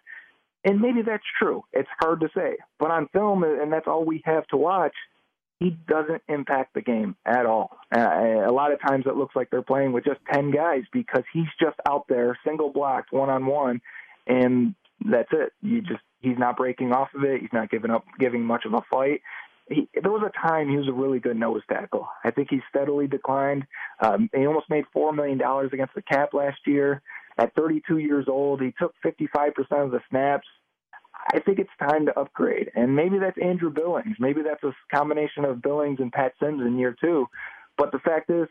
And 0.65 0.79
maybe 0.79 1.01
that's 1.05 1.23
true. 1.37 1.63
It's 1.73 1.89
hard 1.99 2.21
to 2.21 2.29
say. 2.35 2.57
But 2.79 2.89
on 2.89 3.07
film, 3.13 3.43
and 3.43 3.71
that's 3.71 3.87
all 3.87 4.03
we 4.03 4.21
have 4.25 4.47
to 4.47 4.57
watch, 4.57 4.95
he 5.59 5.77
doesn't 5.87 6.21
impact 6.27 6.73
the 6.73 6.81
game 6.81 7.15
at 7.25 7.45
all. 7.45 7.77
Uh, 7.95 7.99
a 7.99 8.51
lot 8.51 8.71
of 8.71 8.81
times 8.81 9.05
it 9.05 9.15
looks 9.15 9.35
like 9.35 9.49
they're 9.49 9.61
playing 9.61 9.91
with 9.91 10.05
just 10.05 10.19
10 10.31 10.51
guys 10.51 10.83
because 10.91 11.23
he's 11.31 11.47
just 11.61 11.77
out 11.87 12.05
there, 12.09 12.37
single 12.45 12.71
blocked, 12.71 13.13
one 13.13 13.29
on 13.29 13.45
one, 13.45 13.81
and 14.25 14.73
that's 15.05 15.29
it. 15.31 15.53
You 15.61 15.81
just 15.81 16.01
he's 16.23 16.37
not 16.39 16.57
breaking 16.57 16.91
off 16.91 17.09
of 17.13 17.23
it. 17.23 17.41
He's 17.41 17.53
not 17.53 17.69
giving 17.69 17.91
up, 17.91 18.05
giving 18.19 18.43
much 18.43 18.65
of 18.65 18.73
a 18.73 18.81
fight. 18.89 19.21
He, 19.69 19.87
there 20.01 20.11
was 20.11 20.23
a 20.27 20.47
time 20.47 20.69
he 20.69 20.77
was 20.77 20.87
a 20.87 20.93
really 20.93 21.19
good 21.19 21.37
nose 21.37 21.61
tackle. 21.69 22.07
I 22.23 22.31
think 22.31 22.49
he 22.49 22.59
steadily 22.69 23.07
declined. 23.07 23.65
Um, 24.01 24.29
he 24.33 24.45
almost 24.45 24.69
made 24.69 24.85
four 24.91 25.13
million 25.13 25.37
dollars 25.37 25.69
against 25.73 25.95
the 25.95 26.01
cap 26.01 26.33
last 26.33 26.59
year. 26.65 27.01
At 27.37 27.55
32 27.55 27.97
years 27.97 28.25
old, 28.27 28.61
he 28.61 28.73
took 28.79 28.93
55% 29.03 29.53
of 29.71 29.91
the 29.91 30.01
snaps. 30.09 30.47
I 31.33 31.39
think 31.39 31.59
it's 31.59 31.69
time 31.79 32.05
to 32.07 32.19
upgrade, 32.19 32.69
and 32.75 32.95
maybe 32.95 33.17
that's 33.17 33.37
Andrew 33.41 33.69
Billings. 33.69 34.17
Maybe 34.19 34.41
that's 34.43 34.63
a 34.63 34.73
combination 34.93 35.45
of 35.45 35.61
Billings 35.61 35.99
and 35.99 36.11
Pat 36.11 36.33
Sims 36.39 36.61
in 36.61 36.77
year 36.77 36.95
two. 36.99 37.27
But 37.77 37.91
the 37.91 37.99
fact 37.99 38.29
is, 38.29 38.47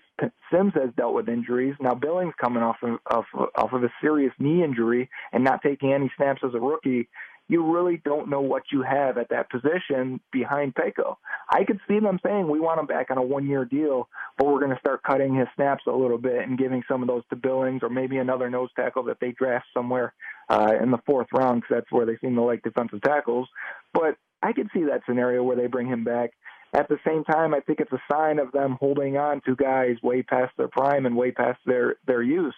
Sims 0.51 0.73
has 0.75 0.91
dealt 0.97 1.15
with 1.15 1.29
injuries. 1.29 1.77
Now 1.81 1.95
Billings 1.95 2.35
coming 2.41 2.63
off 2.63 2.77
of 2.83 2.99
off, 3.11 3.27
off 3.55 3.73
of 3.73 3.85
a 3.85 3.93
serious 4.01 4.33
knee 4.39 4.65
injury 4.65 5.09
and 5.33 5.45
not 5.45 5.63
taking 5.63 5.93
any 5.93 6.11
snaps 6.17 6.43
as 6.45 6.55
a 6.55 6.61
rookie 6.61 7.09
you 7.53 7.71
really 7.71 8.01
don't 8.03 8.31
know 8.31 8.41
what 8.41 8.63
you 8.73 8.81
have 8.81 9.19
at 9.19 9.29
that 9.29 9.51
position 9.51 10.21
behind 10.33 10.75
Peko. 10.75 11.17
I 11.51 11.65
could 11.65 11.81
see 11.87 12.01
them 12.01 12.19
saying 12.25 12.49
we 12.49 12.61
want 12.61 12.81
him 12.81 12.87
back 12.87 13.11
on 13.11 13.19
a 13.19 13.23
one 13.23 13.47
year 13.47 13.67
deal, 13.67 14.09
but 14.39 14.47
we're 14.47 14.61
going 14.61 14.73
to 14.73 14.81
start 14.81 15.03
cutting 15.03 15.35
his 15.35 15.49
snaps 15.55 15.83
a 15.87 15.93
little 15.93 16.17
bit 16.17 16.49
and 16.49 16.57
giving 16.57 16.83
some 16.89 17.03
of 17.03 17.09
those 17.09 17.25
to 17.29 17.37
Billings 17.37 17.83
or 17.83 17.91
maybe 17.91 18.17
another 18.17 18.49
nose 18.49 18.71
tackle 18.75 19.03
that 19.03 19.19
they 19.21 19.33
draft 19.33 19.67
somewhere 19.75 20.15
uh, 20.49 20.73
in 20.83 20.91
the 20.91 21.03
fourth 21.05 21.27
round 21.35 21.61
because 21.61 21.77
that's 21.83 21.93
where 21.93 22.07
they 22.07 22.17
seem 22.23 22.35
to 22.37 22.43
like 22.43 22.63
defensive 22.63 23.03
tackles. 23.03 23.49
But 23.93 24.17
I 24.43 24.55
could 24.55 24.71
see 24.73 24.85
that 24.85 25.03
scenario 25.07 25.43
where 25.43 25.57
they 25.57 25.67
bring 25.67 25.89
him 25.89 26.05
back. 26.05 26.31
At 26.73 26.89
the 26.89 26.97
same 27.07 27.23
time, 27.23 27.53
I 27.53 27.61
think 27.61 27.81
it's 27.81 27.93
a 27.93 28.03
sign 28.11 28.39
of 28.39 28.51
them 28.53 28.79
holding 28.81 29.19
on 29.19 29.43
to 29.45 29.55
guys 29.55 29.97
way 30.03 30.23
past 30.23 30.53
their 30.57 30.69
prime 30.69 31.05
and 31.05 31.15
way 31.15 31.33
past 31.33 31.59
their 31.67 31.97
their 32.07 32.23
use. 32.23 32.55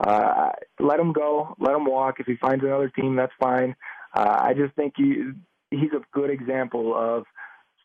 Uh, 0.00 0.50
let 0.80 1.00
him 1.00 1.14
go, 1.14 1.56
let 1.58 1.74
him 1.74 1.86
walk. 1.86 2.20
If 2.20 2.26
he 2.26 2.36
finds 2.36 2.62
another 2.62 2.90
team, 2.90 3.16
that's 3.16 3.32
fine 3.40 3.74
uh, 4.14 4.38
I 4.40 4.54
just 4.54 4.74
think 4.74 4.94
he, 4.96 5.30
he's 5.70 5.92
a 5.92 6.02
good 6.12 6.30
example 6.30 6.94
of 6.96 7.24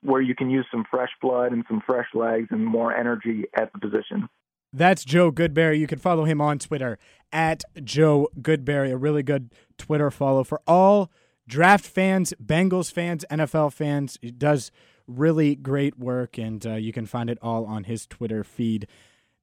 where 0.01 0.21
you 0.21 0.35
can 0.35 0.49
use 0.49 0.65
some 0.71 0.85
fresh 0.89 1.09
blood 1.21 1.51
and 1.51 1.63
some 1.67 1.81
fresh 1.85 2.07
legs 2.13 2.47
and 2.51 2.65
more 2.65 2.95
energy 2.95 3.45
at 3.55 3.71
the 3.73 3.79
position. 3.79 4.29
That's 4.71 5.03
Joe 5.03 5.31
Goodberry. 5.31 5.79
You 5.79 5.87
can 5.87 5.99
follow 5.99 6.25
him 6.25 6.39
on 6.39 6.59
Twitter 6.59 6.99
at 7.31 7.63
Joe 7.83 8.29
Goodberry, 8.39 8.91
a 8.91 8.97
really 8.97 9.23
good 9.23 9.51
Twitter 9.77 10.11
follow 10.11 10.43
for 10.43 10.61
all 10.67 11.11
draft 11.47 11.85
fans, 11.85 12.33
Bengals 12.43 12.91
fans, 12.91 13.25
NFL 13.31 13.73
fans. 13.73 14.17
He 14.21 14.31
does 14.31 14.71
really 15.07 15.55
great 15.55 15.97
work, 15.97 16.37
and 16.37 16.65
uh, 16.65 16.75
you 16.75 16.93
can 16.93 17.07
find 17.07 17.29
it 17.29 17.39
all 17.41 17.65
on 17.65 17.85
his 17.85 18.05
Twitter 18.05 18.43
feed. 18.43 18.87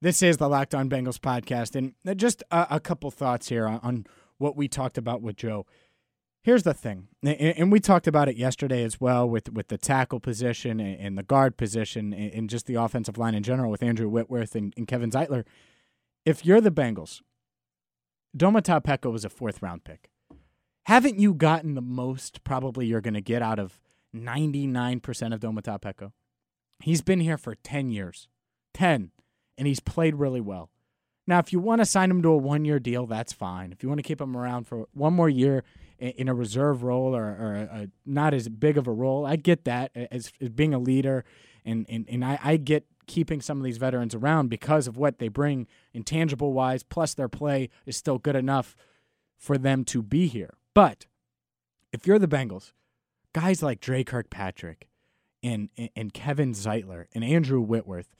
This 0.01 0.23
is 0.23 0.37
the 0.37 0.47
Locked 0.47 0.73
On 0.73 0.89
Bengals 0.89 1.19
podcast, 1.19 1.75
and 1.75 1.93
just 2.17 2.41
a, 2.49 2.67
a 2.71 2.79
couple 2.79 3.11
thoughts 3.11 3.49
here 3.49 3.67
on, 3.67 3.79
on 3.83 4.07
what 4.37 4.55
we 4.55 4.67
talked 4.67 4.97
about 4.97 5.21
with 5.21 5.35
Joe. 5.35 5.65
Here's 6.43 6.63
the 6.63 6.73
thing, 6.73 7.09
and 7.23 7.73
we 7.73 7.81
talked 7.81 8.07
about 8.07 8.29
it 8.29 8.37
yesterday 8.37 8.83
as 8.83 9.01
well 9.01 9.29
with, 9.29 9.51
with 9.51 9.67
the 9.67 9.77
tackle 9.77 10.21
position 10.21 10.79
and 10.79 11.17
the 11.17 11.23
guard 11.23 11.57
position 11.57 12.13
and 12.13 12.49
just 12.49 12.67
the 12.67 12.75
offensive 12.75 13.17
line 13.17 13.35
in 13.35 13.43
general 13.43 13.69
with 13.69 13.83
Andrew 13.83 14.07
Whitworth 14.07 14.55
and, 14.55 14.73
and 14.77 14.87
Kevin 14.87 15.11
Zeitler. 15.11 15.43
If 16.25 16.45
you're 16.45 16.61
the 16.61 16.71
Bengals, 16.71 17.21
Domata 18.35 18.81
Peko 18.81 19.11
was 19.11 19.25
a 19.25 19.29
fourth 19.29 19.61
round 19.61 19.83
pick. 19.83 20.09
Haven't 20.85 21.19
you 21.19 21.33
gotten 21.33 21.75
the 21.75 21.81
most 21.81 22.45
probably 22.45 22.85
you're 22.85 23.01
going 23.01 23.13
to 23.13 23.21
get 23.21 23.41
out 23.41 23.59
of 23.59 23.81
99% 24.15 25.33
of 25.33 25.41
Domata 25.41 25.81
Peko? 25.81 26.13
He's 26.79 27.01
been 27.01 27.19
here 27.19 27.37
for 27.37 27.55
10 27.55 27.89
years. 27.89 28.29
10. 28.73 29.11
And 29.57 29.67
he's 29.67 29.81
played 29.81 30.15
really 30.15 30.39
well. 30.39 30.69
Now, 31.25 31.39
if 31.39 31.51
you 31.51 31.59
want 31.59 31.81
to 31.81 31.85
sign 31.85 32.09
him 32.09 32.21
to 32.21 32.29
a 32.29 32.37
one 32.37 32.63
year 32.63 32.79
deal, 32.79 33.05
that's 33.05 33.33
fine. 33.33 33.73
If 33.73 33.83
you 33.83 33.89
want 33.89 33.99
to 33.99 34.03
keep 34.03 34.21
him 34.21 34.37
around 34.37 34.65
for 34.65 34.85
one 34.93 35.13
more 35.13 35.27
year 35.27 35.63
in 35.99 36.27
a 36.27 36.33
reserve 36.33 36.83
role 36.83 37.15
or, 37.15 37.23
or 37.23 37.53
a, 37.55 37.87
not 38.05 38.33
as 38.33 38.49
big 38.49 38.77
of 38.77 38.87
a 38.87 38.91
role. 38.91 39.25
I 39.25 39.35
get 39.35 39.65
that 39.65 39.91
as, 39.95 40.31
as 40.41 40.49
being 40.49 40.73
a 40.73 40.79
leader, 40.79 41.25
and, 41.65 41.85
and, 41.89 42.05
and 42.09 42.23
I, 42.23 42.39
I 42.43 42.57
get 42.57 42.85
keeping 43.07 43.41
some 43.41 43.57
of 43.57 43.63
these 43.63 43.77
veterans 43.77 44.13
around 44.13 44.49
because 44.49 44.87
of 44.87 44.97
what 44.97 45.19
they 45.19 45.29
bring 45.29 45.67
intangible 45.93 46.53
wise, 46.53 46.83
plus 46.83 47.13
their 47.13 47.29
play 47.29 47.69
is 47.85 47.95
still 47.95 48.17
good 48.17 48.35
enough 48.35 48.75
for 49.37 49.57
them 49.57 49.83
to 49.85 50.01
be 50.01 50.27
here. 50.27 50.55
But 50.73 51.05
if 51.91 52.05
you're 52.05 52.19
the 52.19 52.27
Bengals, 52.27 52.73
guys 53.33 53.63
like 53.63 53.79
Dre 53.79 54.03
Kirkpatrick 54.03 54.87
and, 55.41 55.69
and, 55.95 56.13
Kevin 56.13 56.53
Zeitler 56.53 57.05
and 57.13 57.23
Andrew 57.23 57.61
Whitworth, 57.61 58.13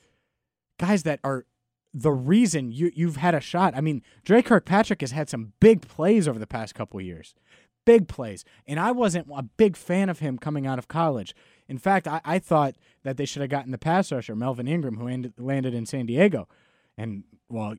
guys 0.78 1.02
that 1.02 1.20
are 1.22 1.44
the 1.92 2.12
reason 2.12 2.70
you 2.70 2.90
you've 2.94 3.16
had 3.16 3.34
a 3.34 3.40
shot. 3.40 3.74
I 3.74 3.80
mean, 3.80 4.02
Dre 4.24 4.42
Kirkpatrick 4.42 5.00
has 5.00 5.10
had 5.10 5.28
some 5.28 5.52
big 5.60 5.82
plays 5.82 6.28
over 6.28 6.38
the 6.38 6.46
past 6.46 6.74
couple 6.74 7.00
years 7.00 7.34
big 7.88 8.06
plays. 8.06 8.44
And 8.66 8.78
I 8.78 8.92
wasn't 8.92 9.28
a 9.34 9.42
big 9.42 9.74
fan 9.74 10.10
of 10.10 10.18
him 10.18 10.36
coming 10.36 10.66
out 10.66 10.78
of 10.78 10.88
college. 10.88 11.34
In 11.68 11.78
fact, 11.78 12.06
I, 12.06 12.20
I 12.22 12.38
thought 12.38 12.74
that 13.02 13.16
they 13.16 13.24
should 13.24 13.40
have 13.40 13.50
gotten 13.50 13.72
the 13.72 13.78
pass 13.78 14.12
rusher, 14.12 14.36
Melvin 14.36 14.68
Ingram, 14.68 14.98
who 14.98 15.08
ended, 15.08 15.32
landed 15.38 15.72
in 15.72 15.86
San 15.86 16.04
Diego. 16.04 16.48
And, 16.98 17.24
well, 17.48 17.76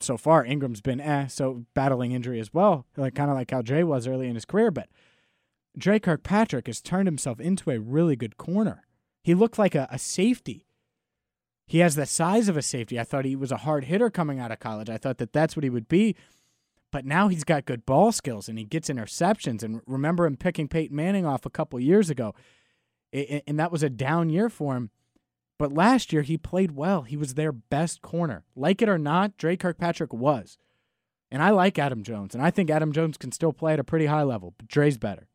so 0.00 0.16
far, 0.16 0.46
Ingram's 0.46 0.80
been 0.80 0.98
eh, 0.98 1.26
so 1.26 1.66
battling 1.74 2.12
injury 2.12 2.40
as 2.40 2.54
well, 2.54 2.86
like 2.96 3.14
kind 3.14 3.30
of 3.30 3.36
like 3.36 3.50
how 3.50 3.60
Dre 3.60 3.82
was 3.82 4.06
early 4.06 4.28
in 4.28 4.34
his 4.34 4.46
career. 4.46 4.70
But 4.70 4.88
Dre 5.76 5.98
Kirkpatrick 5.98 6.66
has 6.66 6.80
turned 6.80 7.06
himself 7.06 7.38
into 7.38 7.70
a 7.70 7.78
really 7.78 8.16
good 8.16 8.38
corner. 8.38 8.86
He 9.22 9.34
looked 9.34 9.58
like 9.58 9.74
a, 9.74 9.86
a 9.90 9.98
safety. 9.98 10.64
He 11.66 11.80
has 11.80 11.96
the 11.96 12.06
size 12.06 12.48
of 12.48 12.56
a 12.56 12.62
safety. 12.62 12.98
I 12.98 13.04
thought 13.04 13.26
he 13.26 13.36
was 13.36 13.52
a 13.52 13.58
hard 13.58 13.84
hitter 13.84 14.08
coming 14.08 14.40
out 14.40 14.52
of 14.52 14.58
college. 14.58 14.88
I 14.88 14.96
thought 14.96 15.18
that 15.18 15.34
that's 15.34 15.54
what 15.54 15.64
he 15.64 15.70
would 15.70 15.88
be. 15.88 16.16
But 16.94 17.04
now 17.04 17.26
he's 17.26 17.42
got 17.42 17.64
good 17.64 17.84
ball 17.84 18.12
skills 18.12 18.48
and 18.48 18.56
he 18.56 18.64
gets 18.64 18.88
interceptions. 18.88 19.64
And 19.64 19.80
remember 19.84 20.26
him 20.26 20.36
picking 20.36 20.68
Peyton 20.68 20.94
Manning 20.94 21.26
off 21.26 21.44
a 21.44 21.50
couple 21.50 21.80
years 21.80 22.08
ago, 22.08 22.36
and 23.12 23.58
that 23.58 23.72
was 23.72 23.82
a 23.82 23.90
down 23.90 24.30
year 24.30 24.48
for 24.48 24.76
him. 24.76 24.90
But 25.58 25.72
last 25.74 26.12
year 26.12 26.22
he 26.22 26.38
played 26.38 26.76
well. 26.76 27.02
He 27.02 27.16
was 27.16 27.34
their 27.34 27.50
best 27.50 28.00
corner. 28.00 28.44
Like 28.54 28.80
it 28.80 28.88
or 28.88 28.96
not, 28.96 29.36
Dre 29.36 29.56
Kirkpatrick 29.56 30.12
was. 30.12 30.56
And 31.32 31.42
I 31.42 31.50
like 31.50 31.80
Adam 31.80 32.04
Jones, 32.04 32.32
and 32.32 32.44
I 32.44 32.52
think 32.52 32.70
Adam 32.70 32.92
Jones 32.92 33.16
can 33.16 33.32
still 33.32 33.52
play 33.52 33.72
at 33.72 33.80
a 33.80 33.84
pretty 33.84 34.06
high 34.06 34.22
level, 34.22 34.54
but 34.56 34.68
Dre's 34.68 34.96
better. 34.96 35.26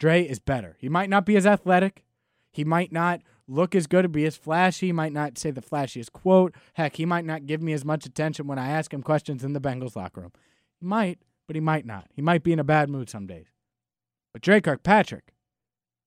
Dre 0.00 0.24
is 0.24 0.40
better. 0.40 0.76
He 0.80 0.88
might 0.88 1.08
not 1.08 1.24
be 1.24 1.36
as 1.36 1.46
athletic. 1.46 2.04
He 2.50 2.64
might 2.64 2.90
not 2.90 3.20
look 3.52 3.74
as 3.74 3.86
good 3.86 4.04
or 4.04 4.08
be 4.08 4.24
as 4.24 4.36
flashy. 4.36 4.92
Might 4.92 5.12
not 5.12 5.38
say 5.38 5.50
the 5.50 5.60
flashiest 5.60 6.12
quote. 6.12 6.54
Heck, 6.74 6.96
he 6.96 7.06
might 7.06 7.24
not 7.24 7.46
give 7.46 7.62
me 7.62 7.72
as 7.72 7.84
much 7.84 8.06
attention 8.06 8.46
when 8.46 8.58
I 8.58 8.68
ask 8.68 8.92
him 8.92 9.02
questions 9.02 9.44
in 9.44 9.52
the 9.52 9.60
Bengals 9.60 9.96
locker 9.96 10.22
room. 10.22 10.32
He 10.80 10.86
might, 10.86 11.18
but 11.46 11.56
he 11.56 11.60
might 11.60 11.86
not. 11.86 12.08
He 12.14 12.22
might 12.22 12.42
be 12.42 12.52
in 12.52 12.58
a 12.58 12.64
bad 12.64 12.88
mood 12.88 13.10
some 13.10 13.26
days. 13.26 13.46
But 14.32 14.42
Dre 14.42 14.60
Kirkpatrick 14.60 15.34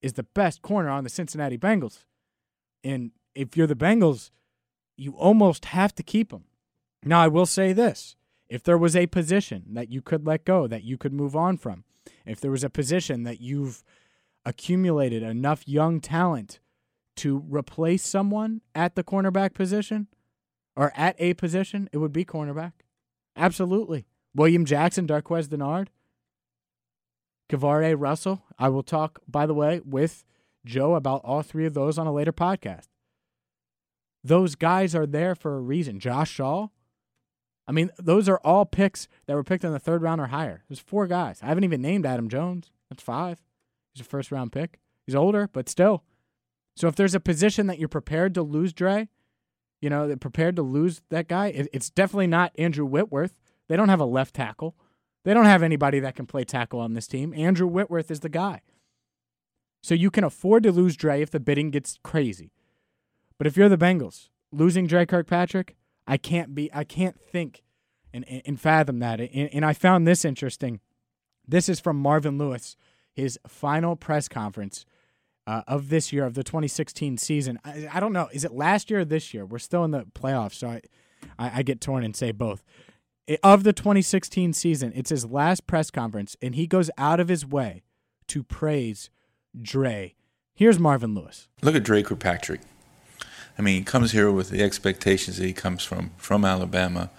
is 0.01 0.13
the 0.13 0.23
best 0.23 0.61
corner 0.61 0.89
on 0.89 1.03
the 1.03 1.09
Cincinnati 1.09 1.57
Bengals. 1.57 2.05
And 2.83 3.11
if 3.33 3.55
you're 3.55 3.67
the 3.67 3.75
Bengals, 3.75 4.31
you 4.97 5.13
almost 5.13 5.65
have 5.65 5.93
to 5.95 6.03
keep 6.03 6.31
him. 6.31 6.45
Now, 7.03 7.21
I 7.21 7.27
will 7.27 7.45
say 7.45 7.73
this 7.73 8.15
if 8.49 8.63
there 8.63 8.77
was 8.77 8.95
a 8.95 9.07
position 9.07 9.63
that 9.73 9.91
you 9.91 10.01
could 10.01 10.25
let 10.25 10.45
go, 10.45 10.67
that 10.67 10.83
you 10.83 10.97
could 10.97 11.13
move 11.13 11.35
on 11.35 11.57
from, 11.57 11.83
if 12.25 12.39
there 12.39 12.51
was 12.51 12.63
a 12.63 12.69
position 12.69 13.23
that 13.23 13.41
you've 13.41 13.83
accumulated 14.45 15.23
enough 15.23 15.67
young 15.67 15.99
talent 15.99 16.59
to 17.17 17.43
replace 17.49 18.03
someone 18.03 18.61
at 18.73 18.95
the 18.95 19.03
cornerback 19.03 19.53
position 19.53 20.07
or 20.75 20.91
at 20.95 21.15
a 21.19 21.33
position, 21.35 21.89
it 21.91 21.97
would 21.97 22.13
be 22.13 22.25
cornerback. 22.25 22.73
Absolutely. 23.35 24.05
William 24.33 24.65
Jackson, 24.65 25.07
Darqueze 25.07 25.47
Dennard, 25.47 25.87
KeiVarae 27.49 27.95
Russell. 27.97 28.43
I 28.59 28.69
will 28.69 28.83
talk, 28.83 29.19
by 29.27 29.45
the 29.45 29.53
way, 29.53 29.81
with 29.85 30.25
Joe 30.65 30.95
about 30.95 31.21
all 31.23 31.41
three 31.41 31.65
of 31.65 31.73
those 31.73 31.97
on 31.97 32.07
a 32.07 32.13
later 32.13 32.33
podcast. 32.33 32.87
Those 34.23 34.55
guys 34.55 34.95
are 34.95 35.05
there 35.05 35.35
for 35.35 35.55
a 35.55 35.61
reason. 35.61 35.99
Josh 35.99 36.31
Shaw. 36.31 36.69
I 37.67 37.71
mean, 37.71 37.91
those 37.97 38.27
are 38.27 38.41
all 38.43 38.65
picks 38.65 39.07
that 39.25 39.35
were 39.35 39.43
picked 39.43 39.63
in 39.63 39.71
the 39.71 39.79
third 39.79 40.01
round 40.01 40.19
or 40.19 40.27
higher. 40.27 40.63
There's 40.67 40.79
four 40.79 41.07
guys. 41.07 41.39
I 41.41 41.47
haven't 41.47 41.63
even 41.63 41.81
named 41.81 42.05
Adam 42.05 42.29
Jones. 42.29 42.71
That's 42.89 43.03
five. 43.03 43.41
He's 43.93 44.01
a 44.01 44.09
first 44.09 44.31
round 44.31 44.51
pick. 44.51 44.79
He's 45.05 45.15
older, 45.15 45.49
but 45.51 45.69
still. 45.69 46.03
So 46.75 46.87
if 46.87 46.95
there's 46.95 47.15
a 47.15 47.19
position 47.19 47.67
that 47.67 47.79
you're 47.79 47.87
prepared 47.87 48.33
to 48.35 48.43
lose 48.43 48.73
Dre, 48.73 49.07
you 49.81 49.89
know, 49.89 50.15
prepared 50.17 50.55
to 50.57 50.61
lose 50.61 51.01
that 51.09 51.27
guy, 51.27 51.47
it's 51.47 51.89
definitely 51.89 52.27
not 52.27 52.51
Andrew 52.57 52.85
Whitworth. 52.85 53.35
They 53.67 53.77
don't 53.77 53.89
have 53.89 53.99
a 53.99 54.05
left 54.05 54.35
tackle. 54.35 54.75
They 55.23 55.33
don't 55.33 55.45
have 55.45 55.63
anybody 55.63 55.99
that 56.01 56.15
can 56.15 56.25
play 56.25 56.43
tackle 56.43 56.79
on 56.79 56.93
this 56.93 57.07
team. 57.07 57.33
Andrew 57.33 57.67
Whitworth 57.67 58.11
is 58.11 58.19
the 58.19 58.29
guy. 58.29 58.61
So 59.81 59.93
you 59.93 60.11
can 60.11 60.23
afford 60.23 60.63
to 60.63 60.71
lose 60.71 60.95
Dre 60.95 61.21
if 61.21 61.31
the 61.31 61.39
bidding 61.39 61.71
gets 61.71 61.99
crazy. 62.03 62.51
But 63.37 63.47
if 63.47 63.57
you're 63.57 63.69
the 63.69 63.77
Bengals, 63.77 64.29
losing 64.51 64.87
Dre 64.87 65.05
Kirkpatrick, 65.05 65.75
I 66.07 66.17
can't 66.17 66.53
be 66.55 66.71
I 66.73 66.83
can't 66.83 67.19
think 67.19 67.63
and, 68.13 68.25
and 68.45 68.59
fathom 68.59 68.99
that. 68.99 69.19
And, 69.19 69.49
and 69.53 69.65
I 69.65 69.73
found 69.73 70.07
this 70.07 70.25
interesting. 70.25 70.79
This 71.47 71.69
is 71.69 71.79
from 71.79 71.97
Marvin 71.97 72.37
Lewis, 72.37 72.75
his 73.13 73.39
final 73.47 73.95
press 73.95 74.27
conference 74.27 74.85
uh, 75.47 75.61
of 75.67 75.89
this 75.89 76.11
year 76.11 76.25
of 76.25 76.33
the 76.33 76.43
2016 76.43 77.17
season. 77.17 77.59
I, 77.63 77.87
I, 77.93 77.99
don't 77.99 78.13
know. 78.13 78.29
Is 78.33 78.43
it 78.43 78.51
last 78.51 78.89
year 78.89 79.01
or 79.01 79.05
this 79.05 79.33
year? 79.33 79.45
We're 79.45 79.59
still 79.59 79.83
in 79.83 79.91
the 79.91 80.05
playoffs, 80.13 80.55
so 80.55 80.67
I, 80.67 80.81
I, 81.37 81.59
I 81.59 81.63
get 81.63 81.81
torn 81.81 82.03
and 82.03 82.15
say 82.15 82.31
both. 82.31 82.63
It, 83.27 83.39
of 83.43 83.63
the 83.63 83.73
2016 83.73 84.53
season, 84.53 84.91
it's 84.95 85.09
his 85.09 85.25
last 85.25 85.67
press 85.67 85.91
conference, 85.91 86.35
and 86.41 86.55
he 86.55 86.67
goes 86.67 86.89
out 86.97 87.19
of 87.19 87.27
his 87.27 87.45
way 87.45 87.83
to 88.27 88.43
praise 88.43 89.09
Dre. 89.59 90.15
Here's 90.53 90.79
Marvin 90.79 91.13
Lewis. 91.13 91.47
Look 91.61 91.75
at 91.75 91.83
Dre 91.83 92.01
Kirkpatrick. 92.01 92.61
I 93.57 93.61
mean, 93.61 93.79
he 93.79 93.83
comes 93.83 94.11
here 94.11 94.31
with 94.31 94.49
the 94.49 94.61
expectations 94.61 95.37
that 95.37 95.45
he 95.45 95.53
comes 95.53 95.83
from 95.83 96.11
from 96.17 96.43
Alabama, 96.43 97.09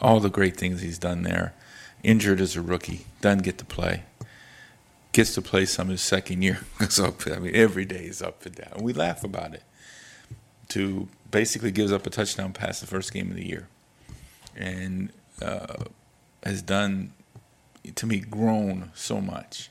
all 0.00 0.20
the 0.20 0.30
great 0.30 0.56
things 0.56 0.80
he's 0.80 0.98
done 0.98 1.22
there. 1.22 1.54
Injured 2.02 2.40
as 2.40 2.56
a 2.56 2.60
rookie, 2.62 3.06
doesn't 3.20 3.44
get 3.44 3.58
to 3.58 3.64
play. 3.64 4.02
Gets 5.14 5.34
to 5.34 5.42
play 5.42 5.64
some 5.64 5.88
his 5.88 6.02
second 6.02 6.42
year. 6.42 6.60
so 6.90 7.16
I 7.26 7.38
mean, 7.38 7.54
every 7.54 7.86
day 7.86 8.04
is 8.04 8.20
up 8.20 8.44
and 8.44 8.54
down. 8.54 8.82
We 8.82 8.92
laugh 8.92 9.24
about 9.24 9.54
it. 9.54 9.62
To 10.68 11.08
basically 11.30 11.70
gives 11.70 11.92
up 11.92 12.06
a 12.06 12.10
touchdown 12.10 12.52
pass 12.52 12.80
the 12.80 12.86
first 12.86 13.12
game 13.12 13.30
of 13.30 13.36
the 13.36 13.46
year, 13.46 13.68
and 14.54 15.10
uh, 15.40 15.84
has 16.42 16.60
done 16.62 17.12
to 17.94 18.06
me 18.06 18.18
grown 18.18 18.90
so 18.94 19.20
much. 19.20 19.70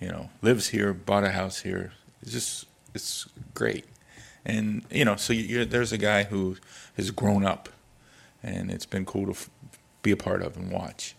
You 0.00 0.08
know, 0.08 0.30
lives 0.40 0.68
here, 0.68 0.94
bought 0.94 1.24
a 1.24 1.30
house 1.30 1.60
here. 1.60 1.92
It's 2.22 2.32
just 2.32 2.66
it's 2.94 3.28
great 3.52 3.84
and 4.44 4.84
you 4.90 5.04
know, 5.04 5.16
so 5.16 5.34
there's 5.34 5.92
a 5.92 5.98
guy 5.98 6.24
who 6.24 6.56
has 6.96 7.10
grown 7.10 7.44
up, 7.44 7.68
and 8.42 8.70
it's 8.70 8.86
been 8.86 9.04
cool 9.04 9.26
to 9.26 9.32
f- 9.32 9.50
be 10.02 10.10
a 10.10 10.16
part 10.16 10.42
of 10.42 10.56
and 10.56 10.70
watch. 10.70 11.14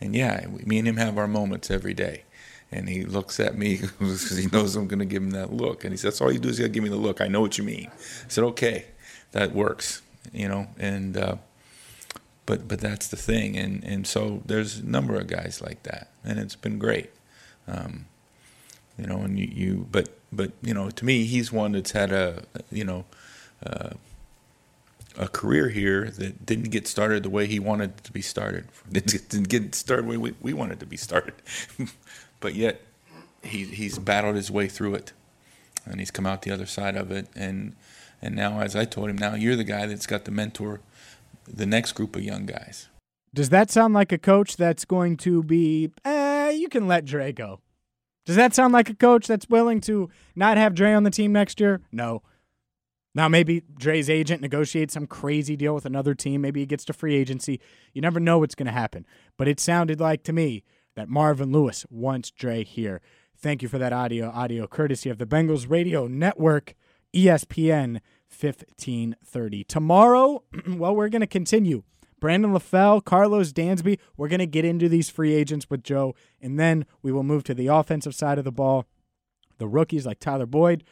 And 0.00 0.14
yeah, 0.14 0.46
me 0.64 0.78
and 0.78 0.88
him 0.88 0.96
have 0.96 1.16
our 1.16 1.28
moments 1.28 1.70
every 1.70 1.94
day. 1.94 2.24
And 2.72 2.88
he 2.88 3.04
looks 3.04 3.38
at 3.38 3.56
me 3.56 3.76
because 3.98 4.36
he 4.36 4.46
knows 4.46 4.76
I'm 4.76 4.88
going 4.88 4.98
to 4.98 5.04
give 5.04 5.22
him 5.22 5.30
that 5.30 5.52
look. 5.52 5.84
And 5.84 5.92
he 5.92 5.96
says, 5.96 6.14
"That's 6.14 6.20
all 6.20 6.32
you 6.32 6.38
do 6.38 6.48
is 6.48 6.58
you 6.58 6.68
give 6.68 6.82
me 6.82 6.88
the 6.88 6.96
look. 6.96 7.20
I 7.20 7.28
know 7.28 7.40
what 7.40 7.58
you 7.58 7.64
mean." 7.64 7.90
I 7.90 8.28
said, 8.28 8.44
"Okay, 8.44 8.86
that 9.32 9.52
works." 9.52 10.02
You 10.32 10.48
know, 10.48 10.66
and 10.78 11.16
uh, 11.16 11.36
but 12.44 12.66
but 12.66 12.80
that's 12.80 13.08
the 13.08 13.16
thing. 13.16 13.56
And 13.56 13.84
and 13.84 14.06
so 14.06 14.42
there's 14.46 14.78
a 14.78 14.86
number 14.86 15.16
of 15.16 15.26
guys 15.26 15.60
like 15.60 15.82
that, 15.84 16.10
and 16.24 16.38
it's 16.38 16.56
been 16.56 16.78
great. 16.78 17.10
Um, 17.68 18.06
you 18.98 19.06
know, 19.06 19.18
and 19.18 19.38
you, 19.38 19.46
you 19.46 19.86
but 19.90 20.08
but 20.32 20.52
you 20.62 20.74
know, 20.74 20.90
to 20.90 21.04
me, 21.04 21.24
he's 21.24 21.52
one 21.52 21.72
that's 21.72 21.92
had 21.92 22.12
a 22.12 22.42
you 22.70 22.84
know 22.84 23.04
uh, 23.64 23.90
a 25.18 25.28
career 25.28 25.68
here 25.68 26.10
that 26.10 26.44
didn't 26.44 26.70
get 26.70 26.86
started 26.86 27.22
the 27.22 27.30
way 27.30 27.46
he 27.46 27.58
wanted 27.58 28.02
to 28.04 28.12
be 28.12 28.22
started. 28.22 28.66
Didn't 28.92 29.48
get 29.48 29.74
started 29.74 30.04
the 30.06 30.10
way 30.10 30.16
we, 30.16 30.34
we 30.40 30.52
wanted 30.52 30.80
to 30.80 30.86
be 30.86 30.96
started, 30.96 31.34
but 32.40 32.54
yet 32.54 32.82
he 33.42 33.64
he's 33.64 33.98
battled 33.98 34.36
his 34.36 34.50
way 34.50 34.68
through 34.68 34.94
it, 34.94 35.12
and 35.84 36.00
he's 36.00 36.10
come 36.10 36.26
out 36.26 36.42
the 36.42 36.50
other 36.50 36.66
side 36.66 36.96
of 36.96 37.10
it. 37.10 37.28
And 37.34 37.74
and 38.22 38.34
now, 38.34 38.60
as 38.60 38.74
I 38.74 38.84
told 38.84 39.10
him, 39.10 39.18
now 39.18 39.34
you're 39.34 39.56
the 39.56 39.64
guy 39.64 39.86
that's 39.86 40.06
got 40.06 40.24
to 40.24 40.30
mentor 40.30 40.80
the 41.46 41.66
next 41.66 41.92
group 41.92 42.16
of 42.16 42.22
young 42.22 42.46
guys. 42.46 42.88
Does 43.34 43.50
that 43.50 43.70
sound 43.70 43.94
like 43.94 44.12
a 44.12 44.18
coach 44.18 44.56
that's 44.56 44.84
going 44.84 45.16
to 45.18 45.42
be? 45.42 45.90
Eh, 46.04 46.50
you 46.50 46.68
can 46.68 46.86
let 46.86 47.04
Dre 47.04 47.32
go. 47.32 47.60
Does 48.24 48.36
that 48.36 48.54
sound 48.54 48.72
like 48.72 48.90
a 48.90 48.94
coach 48.94 49.26
that's 49.26 49.48
willing 49.48 49.80
to 49.82 50.10
not 50.34 50.56
have 50.56 50.74
Dre 50.74 50.92
on 50.92 51.04
the 51.04 51.10
team 51.10 51.32
next 51.32 51.60
year? 51.60 51.80
No. 51.92 52.22
Now, 53.14 53.28
maybe 53.28 53.62
Dre's 53.78 54.10
agent 54.10 54.42
negotiates 54.42 54.92
some 54.92 55.06
crazy 55.06 55.56
deal 55.56 55.74
with 55.74 55.86
another 55.86 56.14
team. 56.14 56.42
Maybe 56.42 56.60
he 56.60 56.66
gets 56.66 56.84
to 56.86 56.92
free 56.92 57.14
agency. 57.14 57.60
You 57.94 58.02
never 58.02 58.20
know 58.20 58.38
what's 58.38 58.54
going 58.54 58.66
to 58.66 58.72
happen. 58.72 59.06
But 59.38 59.48
it 59.48 59.60
sounded 59.60 60.00
like 60.00 60.22
to 60.24 60.32
me 60.32 60.64
that 60.96 61.08
Marvin 61.08 61.52
Lewis 61.52 61.86
wants 61.88 62.30
Dre 62.30 62.64
here. 62.64 63.00
Thank 63.38 63.62
you 63.62 63.68
for 63.68 63.78
that 63.78 63.92
audio. 63.92 64.30
Audio 64.30 64.66
courtesy 64.66 65.10
of 65.10 65.18
the 65.18 65.26
Bengals 65.26 65.70
Radio 65.70 66.06
Network, 66.06 66.74
ESPN 67.14 68.00
1530. 68.28 69.64
Tomorrow, 69.64 70.42
well, 70.68 70.96
we're 70.96 71.10
going 71.10 71.20
to 71.20 71.26
continue 71.26 71.82
Brandon 72.18 72.52
LaFell, 72.52 73.04
Karlos 73.04 73.52
Dansby. 73.52 73.98
We're 74.16 74.28
going 74.28 74.40
to 74.40 74.46
get 74.46 74.64
into 74.64 74.88
these 74.88 75.10
free 75.10 75.34
agents 75.34 75.68
with 75.68 75.84
Joe, 75.84 76.14
and 76.40 76.58
then 76.58 76.86
we 77.02 77.12
will 77.12 77.22
move 77.22 77.44
to 77.44 77.54
the 77.54 77.66
offensive 77.68 78.14
side 78.14 78.38
of 78.38 78.44
the 78.44 78.50
ball. 78.50 78.86
The 79.58 79.68
rookies 79.68 80.06
like 80.06 80.18
Tyler 80.18 80.46
Boyd, 80.46 80.82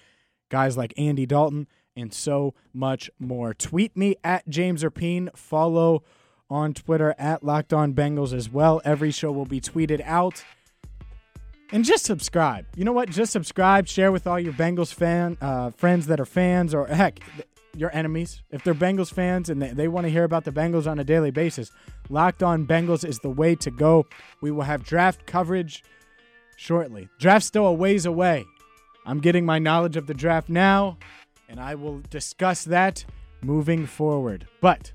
guys 0.50 0.76
like 0.76 0.94
Andy 0.96 1.26
Dalton, 1.26 1.66
and 1.96 2.12
so 2.12 2.54
much 2.72 3.10
more. 3.18 3.54
Tweet 3.54 3.96
me 3.96 4.16
at 4.22 4.48
James 4.48 4.82
Rapien. 4.82 5.34
Follow 5.36 6.02
on 6.50 6.74
Twitter 6.74 7.14
at 7.18 7.42
Locked 7.42 7.72
On 7.72 7.94
Bengals 7.94 8.32
as 8.32 8.50
well. 8.50 8.80
Every 8.84 9.10
show 9.10 9.32
will 9.32 9.46
be 9.46 9.60
tweeted 9.60 10.00
out. 10.04 10.44
And 11.72 11.84
just 11.84 12.04
subscribe. 12.04 12.66
You 12.76 12.84
know 12.84 12.92
what? 12.92 13.10
Just 13.10 13.32
subscribe. 13.32 13.88
Share 13.88 14.12
with 14.12 14.26
all 14.26 14.38
your 14.38 14.52
Bengals 14.52 14.94
fan 14.94 15.36
uh, 15.40 15.70
friends 15.70 16.06
that 16.06 16.20
are 16.20 16.26
fans, 16.26 16.74
or 16.74 16.86
heck, 16.86 17.20
your 17.76 17.90
enemies. 17.94 18.42
If 18.50 18.62
they're 18.62 18.74
Bengals 18.74 19.12
fans 19.12 19.50
and 19.50 19.60
they, 19.60 19.70
they 19.70 19.88
want 19.88 20.06
to 20.06 20.10
hear 20.10 20.24
about 20.24 20.44
the 20.44 20.52
Bengals 20.52 20.86
on 20.86 20.98
a 20.98 21.04
daily 21.04 21.30
basis, 21.30 21.70
Locked 22.08 22.42
On 22.42 22.66
Bengals 22.66 23.04
is 23.04 23.18
the 23.18 23.30
way 23.30 23.54
to 23.56 23.70
go. 23.70 24.06
We 24.40 24.50
will 24.50 24.62
have 24.62 24.84
draft 24.84 25.26
coverage 25.26 25.82
shortly. 26.56 27.08
Draft's 27.18 27.48
still 27.48 27.66
a 27.66 27.72
ways 27.72 28.06
away. 28.06 28.44
I'm 29.06 29.20
getting 29.20 29.44
my 29.44 29.58
knowledge 29.58 29.96
of 29.96 30.06
the 30.06 30.14
draft 30.14 30.48
now, 30.48 30.98
and 31.48 31.58
I 31.60 31.74
will 31.74 32.02
discuss 32.10 32.64
that 32.64 33.04
moving 33.42 33.86
forward. 33.86 34.46
But 34.60 34.92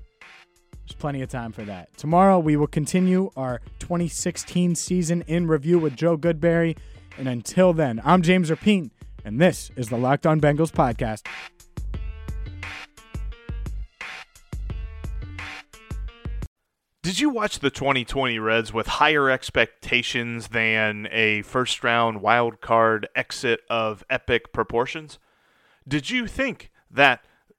there's 0.90 1.00
plenty 1.00 1.22
of 1.22 1.28
time 1.28 1.52
for 1.52 1.62
that. 1.62 1.96
Tomorrow, 1.96 2.40
we 2.40 2.56
will 2.56 2.66
continue 2.66 3.30
our 3.36 3.60
2016 3.78 4.74
season 4.74 5.22
in 5.28 5.46
review 5.46 5.78
with 5.78 5.94
Joe 5.94 6.18
Goodberry. 6.18 6.76
And 7.16 7.28
until 7.28 7.72
then, 7.72 8.00
I'm 8.04 8.22
James 8.22 8.50
Rapien, 8.50 8.90
and 9.24 9.40
this 9.40 9.70
is 9.76 9.88
the 9.88 9.96
Locked 9.96 10.26
On 10.26 10.40
Bengals 10.40 10.72
podcast. 10.72 11.26
Did 17.04 17.20
you 17.20 17.30
watch 17.30 17.60
the 17.60 17.70
2020 17.70 18.40
Reds 18.40 18.72
with 18.72 18.88
higher 18.88 19.30
expectations 19.30 20.48
than 20.48 21.06
a 21.12 21.42
first 21.42 21.84
round 21.84 22.20
wild 22.20 22.60
card 22.60 23.08
exit 23.14 23.60
of 23.70 24.02
epic 24.10 24.52
proportions? 24.52 25.20
Did 25.86 26.10
you 26.10 26.26
think 26.26 26.72
that 26.90 27.24